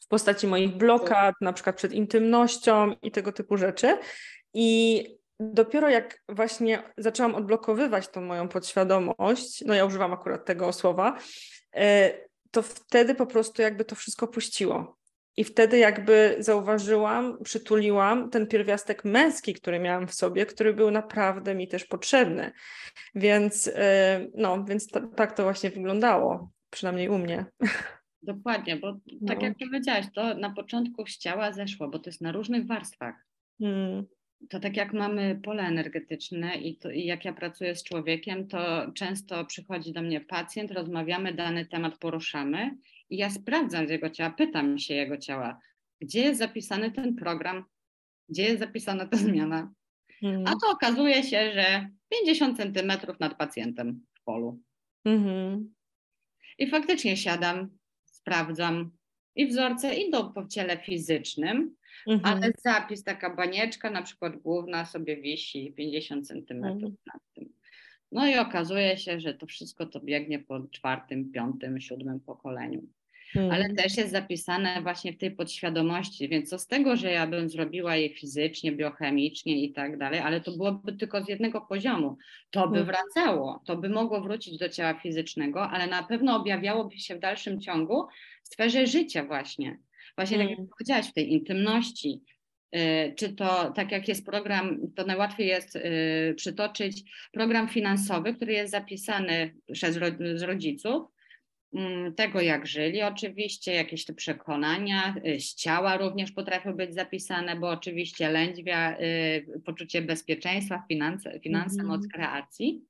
[0.00, 3.98] w postaci moich blokad, na przykład przed intymnością i tego typu rzeczy.
[4.54, 5.04] I
[5.40, 11.18] dopiero jak właśnie zaczęłam odblokowywać tą moją podświadomość, no ja używam akurat tego słowa,
[11.76, 12.12] e,
[12.50, 14.98] to wtedy po prostu jakby to wszystko puściło.
[15.36, 21.54] I wtedy jakby zauważyłam, przytuliłam ten pierwiastek męski, który miałam w sobie, który był naprawdę
[21.54, 22.52] mi też potrzebny.
[23.14, 27.44] Więc e, no, więc tak to właśnie wyglądało przynajmniej u mnie.
[28.22, 28.92] Dokładnie, bo
[29.26, 29.44] tak no.
[29.44, 33.14] jak powiedziałaś, to na początku z ciała zeszło, bo to jest na różnych warstwach.
[33.58, 34.06] Hmm.
[34.48, 38.92] To tak jak mamy pole energetyczne i, to, i jak ja pracuję z człowiekiem, to
[38.92, 42.76] często przychodzi do mnie pacjent, rozmawiamy, dany temat poruszamy
[43.10, 45.60] i ja sprawdzam z jego ciała, pytam się jego ciała,
[46.00, 47.64] gdzie jest zapisany ten program,
[48.28, 49.72] gdzie jest zapisana ta zmiana.
[50.20, 50.44] Hmm.
[50.46, 54.62] A to okazuje się, że 50 centymetrów nad pacjentem w polu.
[55.04, 55.74] Hmm.
[56.58, 58.90] I faktycznie siadam, sprawdzam
[59.36, 62.34] i wzorce idą po ciele fizycznym, mhm.
[62.34, 66.96] ale zapis, taka banieczka, na przykład główna sobie wisi 50 centymetrów mhm.
[67.06, 67.52] nad tym.
[68.12, 72.82] No i okazuje się, że to wszystko to biegnie po czwartym, piątym, siódmym pokoleniu.
[73.32, 73.50] Hmm.
[73.50, 77.48] Ale też jest zapisane właśnie w tej podświadomości, więc co z tego, że ja bym
[77.48, 82.16] zrobiła je fizycznie, biochemicznie i tak dalej, ale to byłoby tylko z jednego poziomu.
[82.50, 82.86] To by hmm.
[82.86, 87.60] wracało, to by mogło wrócić do ciała fizycznego, ale na pewno objawiałoby się w dalszym
[87.60, 88.06] ciągu
[88.42, 89.78] w sferze życia właśnie.
[90.16, 90.48] Właśnie hmm.
[90.48, 90.70] tak jak hmm.
[90.78, 92.22] powiedziałaś, w tej intymności,
[92.76, 97.02] y, czy to tak jak jest program, to najłatwiej jest y, przytoczyć
[97.32, 99.98] program finansowy, który jest zapisany przez
[100.42, 101.17] rodziców, mm,
[102.16, 107.70] tego jak żyli oczywiście, jakieś te przekonania, y, z ciała również potrafią być zapisane, bo
[107.70, 108.96] oczywiście lędźwia,
[109.64, 112.10] poczucie bezpieczeństwa, finanse, finanse moc mhm.
[112.10, 112.84] kreacji.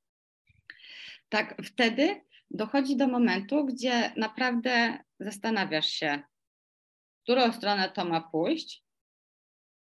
[1.29, 2.21] Tak wtedy
[2.51, 6.23] dochodzi do momentu, gdzie naprawdę zastanawiasz się,
[7.23, 8.85] którą stronę to ma pójść,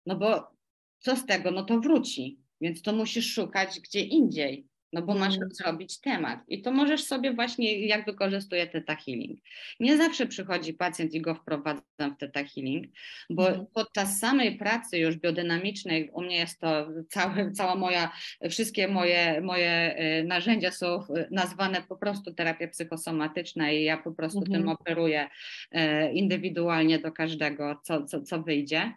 [0.05, 0.51] no bo
[0.99, 5.37] co z tego, no to wróci, więc to musisz szukać gdzie indziej no bo masz
[5.37, 5.49] mm.
[5.51, 6.39] zrobić temat.
[6.47, 9.39] I to możesz sobie właśnie, jak wykorzystuję Theta Healing.
[9.79, 12.87] Nie zawsze przychodzi pacjent i go wprowadzam w Theta Healing,
[13.29, 13.65] bo mm.
[13.73, 18.11] podczas samej pracy już biodynamicznej, u mnie jest to całe, cała moja,
[18.49, 24.37] wszystkie moje, moje y, narzędzia są nazwane po prostu terapia psychosomatyczna i ja po prostu
[24.37, 24.51] mm.
[24.51, 24.77] tym mhm.
[24.79, 25.27] operuję
[25.75, 28.93] y, indywidualnie do każdego, co, co, co wyjdzie.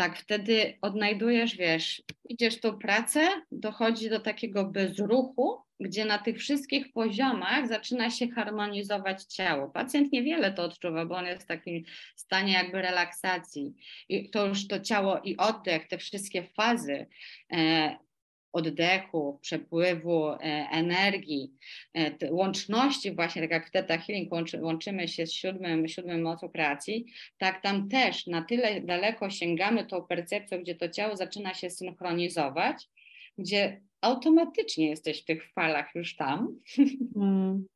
[0.00, 6.92] Tak, wtedy odnajdujesz, wiesz, idziesz tą pracę, dochodzi do takiego bezruchu, gdzie na tych wszystkich
[6.92, 9.68] poziomach zaczyna się harmonizować ciało.
[9.68, 11.84] Pacjent niewiele to odczuwa, bo on jest w takim
[12.16, 13.74] stanie jakby relaksacji.
[14.08, 17.06] I to już to ciało i oddech, te wszystkie fazy
[17.52, 17.96] e,
[18.52, 20.38] oddechu, przepływu e,
[20.72, 21.52] energii,
[21.94, 26.48] e, łączności właśnie, tak jak w Theta Healing łączy, łączymy się z siódmym, siódmym mocą
[26.48, 27.06] kreacji,
[27.38, 32.88] tak tam też na tyle daleko sięgamy tą percepcją, gdzie to ciało zaczyna się synchronizować,
[33.38, 36.58] gdzie automatycznie jesteś w tych falach już tam.
[37.16, 37.66] Mm.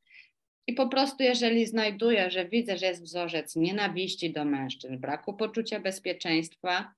[0.67, 5.79] I po prostu, jeżeli znajduję, że widzę, że jest wzorzec nienawiści do mężczyzn, braku poczucia
[5.79, 6.93] bezpieczeństwa,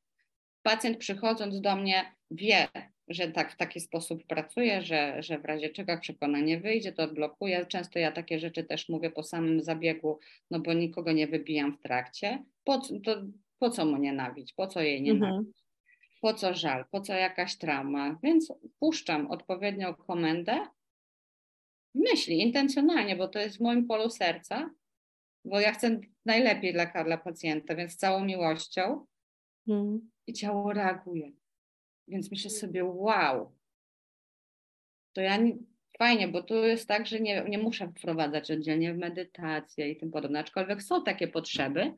[0.64, 2.68] pacjent przychodząc do mnie wie,
[3.08, 7.66] że tak w taki sposób pracuję, że, że w razie czego przekonanie wyjdzie, to odblokuję.
[7.66, 10.20] Często ja takie rzeczy też mówię po samym zabiegu,
[10.52, 12.44] no bo nikogo nie wybijam w trakcie.
[12.64, 13.22] Po, to,
[13.60, 14.54] po co mu nienawiść?
[14.54, 15.38] Po co jej nienawiść?
[15.38, 15.54] Mhm.
[16.22, 16.86] Po co żal?
[16.92, 18.20] Po co jakaś trauma?
[18.24, 20.68] Więc puszczam odpowiednią komendę
[21.98, 24.70] myśli intencjonalnie, bo to jest w moim polu serca,
[25.46, 29.06] bo ja chcę najlepiej dla, dla pacjenta, więc całą miłością
[29.68, 30.12] mhm.
[30.28, 31.32] i ciało reaguje.
[32.08, 33.52] Więc myślę sobie, wow,
[35.14, 35.58] to ja nie,
[35.98, 40.12] fajnie, bo tu jest tak, że nie, nie muszę wprowadzać oddzielnie w medytację i tym
[40.12, 41.94] podobne, aczkolwiek są takie potrzeby,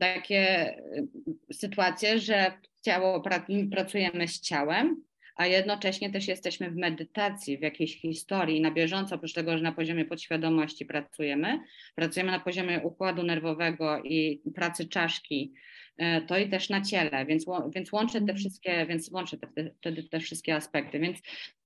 [0.00, 2.52] takie y, sytuacje, że
[2.82, 3.22] ciało,
[3.70, 5.02] pracujemy z ciałem,
[5.36, 9.72] a jednocześnie też jesteśmy w medytacji, w jakiejś historii, na bieżąco, oprócz tego, że na
[9.72, 11.60] poziomie podświadomości pracujemy,
[11.94, 15.54] pracujemy na poziomie układu nerwowego i pracy czaszki,
[16.26, 17.44] to i też na ciele, więc,
[17.74, 18.38] więc łączę te mhm.
[18.38, 20.98] wszystkie, więc łączę te, wtedy te, te wszystkie aspekty.
[20.98, 21.18] Więc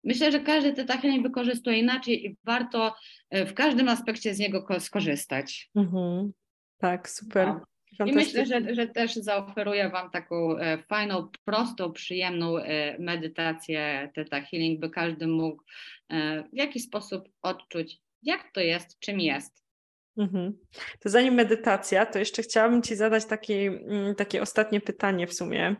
[0.04, 2.94] myślę, że każdy te technik wykorzystuje inaczej i warto
[3.30, 5.70] e, w każdym aspekcie z niego skorzystać.
[5.74, 6.32] Mhm.
[6.78, 7.46] Tak, super.
[7.46, 8.06] No.
[8.06, 12.54] I myślę, że, że też zaoferuję Wam taką e, fajną, prostą, przyjemną
[12.98, 15.62] medytację Theta Healing, by każdy mógł
[16.52, 19.60] w jakiś sposób odczuć, jak to jest, czym jest
[20.16, 20.58] Mhm.
[21.00, 25.76] To zanim medytacja, to jeszcze chciałabym Ci zadać takie, mm, takie ostatnie pytanie w sumie,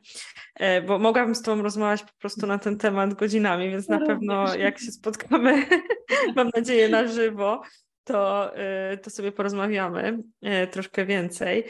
[0.55, 4.55] e, bo mogłabym z Tobą rozmawiać po prostu na ten temat godzinami, więc na pewno
[4.55, 5.66] jak się spotkamy,
[6.37, 7.62] mam nadzieję na żywo,
[8.05, 11.64] to, e, to sobie porozmawiamy e, troszkę więcej.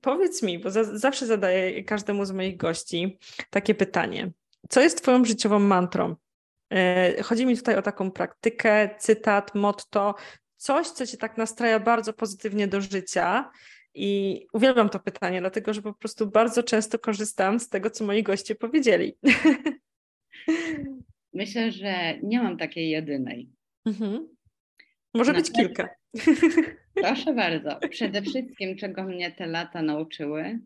[0.00, 3.18] Powiedz mi, bo za, zawsze zadaję każdemu z moich gości
[3.50, 4.30] takie pytanie.
[4.68, 6.16] Co jest Twoją życiową mantrą?
[7.22, 10.14] Chodzi mi tutaj o taką praktykę, cytat, motto,
[10.58, 13.50] coś, co cię tak nastraja bardzo pozytywnie do życia.
[13.94, 18.22] I uwielbiam to pytanie, dlatego że po prostu bardzo często korzystam z tego, co moi
[18.22, 19.18] goście powiedzieli.
[21.32, 23.50] Myślę, że nie mam takiej jedynej.
[23.86, 24.28] Mhm.
[25.14, 25.88] Może być kilka.
[26.94, 27.78] Proszę bardzo.
[27.90, 30.60] Przede wszystkim, czego mnie te lata nauczyły,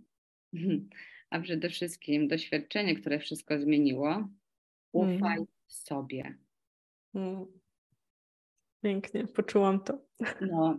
[1.31, 4.29] a przede wszystkim doświadczenie, które wszystko zmieniło,
[4.93, 5.47] ufaj mm.
[5.69, 6.39] sobie.
[7.15, 7.62] Mm.
[8.83, 9.99] Pięknie, poczułam to.
[10.41, 10.79] No,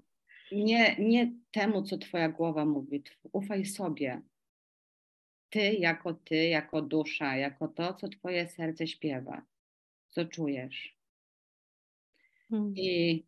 [0.52, 3.04] nie, nie temu, co Twoja głowa mówi.
[3.32, 4.22] Ufaj sobie.
[5.50, 9.42] Ty jako ty, jako dusza, jako to, co Twoje serce śpiewa,
[10.10, 10.98] co czujesz.
[12.50, 12.74] Hmm.
[12.76, 13.24] I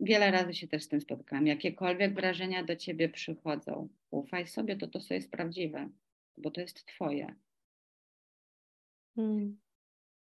[0.00, 1.46] wiele razy się też z tym spotkałam.
[1.46, 5.88] Jakiekolwiek wrażenia do Ciebie przychodzą, ufaj sobie, to to co jest prawdziwe,
[6.36, 7.34] bo to jest Twoje.
[9.16, 9.58] Hmm.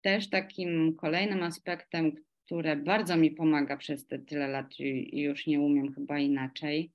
[0.03, 2.15] też takim kolejnym aspektem,
[2.47, 6.91] które bardzo mi pomaga przez te tyle lat i już nie umiem chyba inaczej.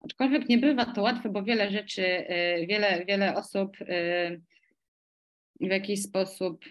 [0.00, 4.40] Aczkolwiek nie bywa to łatwe, bo wiele rzeczy, y, wiele, wiele osób y,
[5.60, 6.64] w jakiś sposób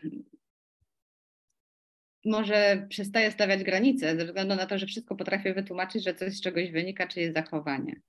[2.26, 6.42] może przestaje stawiać granice ze względu na to, że wszystko potrafię wytłumaczyć, że coś z
[6.42, 8.02] czegoś wynika, czy jest zachowanie.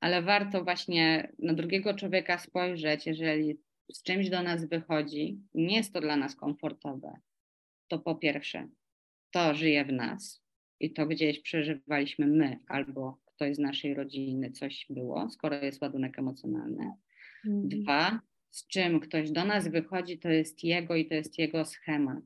[0.00, 3.58] Ale warto właśnie na drugiego człowieka spojrzeć, jeżeli
[3.92, 7.12] z czymś do nas wychodzi, nie jest to dla nas komfortowe,
[7.88, 8.68] to po pierwsze,
[9.30, 10.42] to żyje w nas
[10.80, 16.18] i to gdzieś przeżywaliśmy my albo ktoś z naszej rodziny, coś było, skoro jest ładunek
[16.18, 16.92] emocjonalny.
[17.46, 17.68] Mhm.
[17.68, 18.20] Dwa,
[18.50, 22.24] z czym ktoś do nas wychodzi, to jest jego i to jest jego schemat.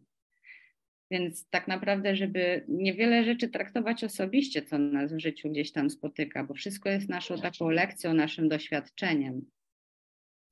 [1.11, 6.44] Więc tak naprawdę, żeby niewiele rzeczy traktować osobiście, co nas w życiu gdzieś tam spotyka,
[6.44, 9.50] bo wszystko jest naszą taką lekcją, naszym doświadczeniem.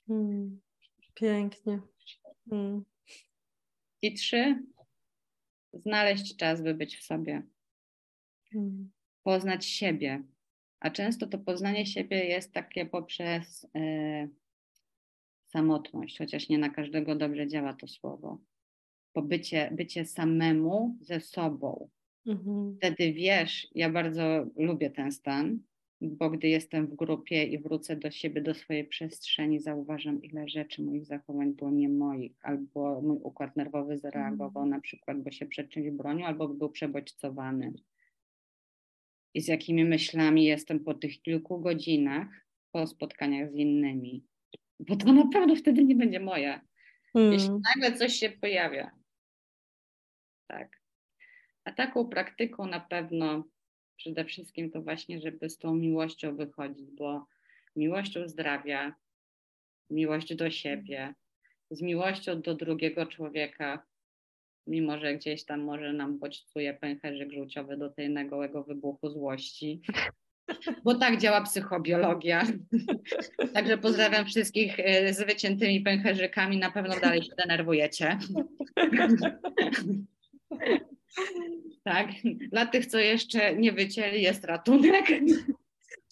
[0.07, 0.61] Hmm.
[1.15, 1.81] Pięknie.
[2.51, 2.85] Hmm.
[4.03, 4.63] I trzy,
[5.75, 7.43] znaleźć czas, by być w sobie.
[8.53, 8.91] Hmm.
[9.23, 10.23] Poznać siebie.
[10.81, 14.29] A często to poznanie siebie jest takie poprzez y,
[15.49, 18.39] samotność, chociaż nie na każdego dobrze działa to słowo.
[19.15, 21.89] Bo bycie, bycie samemu ze sobą.
[22.27, 22.77] Mhm.
[22.77, 25.59] Wtedy wiesz, ja bardzo lubię ten stan,
[26.03, 30.83] bo gdy jestem w grupie i wrócę do siebie, do swojej przestrzeni, zauważam, ile rzeczy
[30.83, 35.69] moich zachowań było nie moich, albo mój układ nerwowy zareagował na przykład, bo się przed
[35.69, 37.73] czymś bronił, albo był przebodźcowany.
[39.35, 42.29] I z jakimi myślami jestem po tych kilku godzinach,
[42.73, 44.25] po spotkaniach z innymi.
[44.81, 46.61] Bo to na pewno wtedy nie będzie moje.
[47.13, 47.33] Hmm.
[47.33, 48.91] Jeśli nagle coś się pojawia.
[50.47, 50.81] Tak.
[51.65, 53.45] A taką praktyką na pewno
[53.97, 57.27] przede wszystkim to właśnie, żeby z tą miłością wychodzić, bo
[57.77, 58.95] miłością zdrawia,
[59.91, 61.15] miłość do siebie,
[61.71, 63.87] z miłością do drugiego człowieka,
[64.67, 69.83] mimo że gdzieś tam może nam bodźcuje pęcherzyk żółciowy do tej nagłego wybuchu złości.
[70.85, 72.47] Bo tak działa psychobiologia.
[73.55, 76.59] Także pozdrawiam wszystkich e, z wyciętymi pęcherzykami.
[76.59, 78.19] Na pewno dalej się denerwujecie.
[81.85, 82.09] Tak.
[82.25, 85.07] Dla tych, co jeszcze nie wycięli, jest ratunek.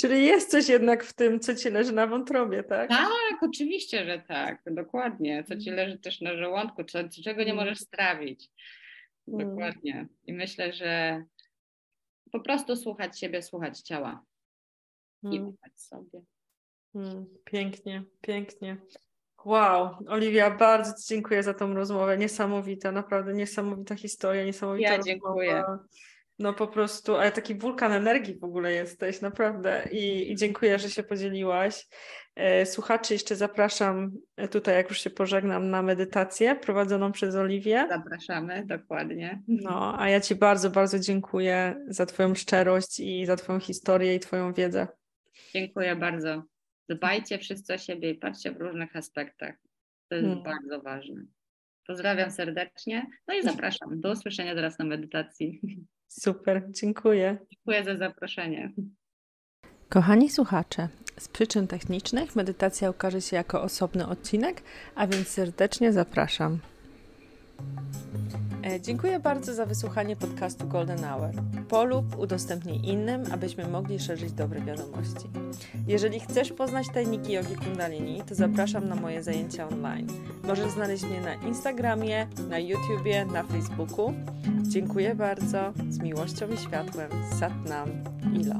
[0.01, 2.89] Czyli jest coś jednak w tym, co ci leży na wątrobie, tak?
[2.89, 5.45] Tak, oczywiście, że tak, dokładnie.
[5.45, 7.57] Co ci leży też na żołądku, co, czego nie mm.
[7.57, 8.51] możesz strawić.
[9.29, 9.49] Mm.
[9.49, 10.07] Dokładnie.
[10.27, 11.25] I myślę, że
[12.33, 14.25] po prostu słuchać siebie, słuchać ciała
[15.23, 15.49] i mm.
[15.49, 16.23] ufać sobie.
[17.45, 18.77] Pięknie, pięknie.
[19.45, 22.19] Wow, Oliwia, bardzo Ci dziękuję za tą rozmowę.
[22.19, 25.53] Niesamowita, naprawdę niesamowita historia, niesamowita ja dziękuję.
[25.53, 25.85] Rozmowa.
[26.41, 29.89] No po prostu, ale taki wulkan energii w ogóle jesteś, naprawdę.
[29.93, 31.87] I, i dziękuję, że się podzieliłaś.
[32.37, 37.87] E, słuchaczy jeszcze zapraszam e, tutaj, jak już się pożegnam, na medytację prowadzoną przez Oliwię.
[37.91, 39.43] Zapraszamy, dokładnie.
[39.49, 44.21] No, a ja Ci bardzo, bardzo dziękuję za Twoją szczerość i za Twoją historię i
[44.21, 44.89] Twoją wiedzę.
[45.55, 46.43] Dziękuję bardzo.
[46.91, 49.55] Dbajcie wszyscy o siebie i patrzcie w różnych aspektach.
[50.09, 50.45] To jest hmm.
[50.45, 51.23] bardzo ważne.
[51.87, 53.07] Pozdrawiam serdecznie.
[53.29, 54.01] No i zapraszam.
[54.01, 55.61] Do usłyszenia teraz na medytacji.
[56.09, 57.39] Super, dziękuję.
[57.53, 58.73] Dziękuję za zaproszenie.
[59.89, 60.89] Kochani słuchacze,
[61.19, 64.63] z przyczyn technicznych medytacja ukaże się jako osobny odcinek,
[64.95, 66.59] a więc serdecznie zapraszam.
[68.65, 71.31] E, dziękuję bardzo za wysłuchanie podcastu Golden Hour.
[71.69, 75.29] Polub, udostępnij innym, abyśmy mogli szerzyć dobre wiadomości.
[75.87, 80.07] Jeżeli chcesz poznać tajniki jogi kundalini, to zapraszam na moje zajęcia online.
[80.45, 84.15] Możesz znaleźć mnie na Instagramie, na YouTubie, na Facebooku.
[84.63, 85.73] Dziękuję bardzo.
[85.89, 87.11] Z miłością i światłem.
[87.39, 87.89] Satnam
[88.35, 88.57] Ilo.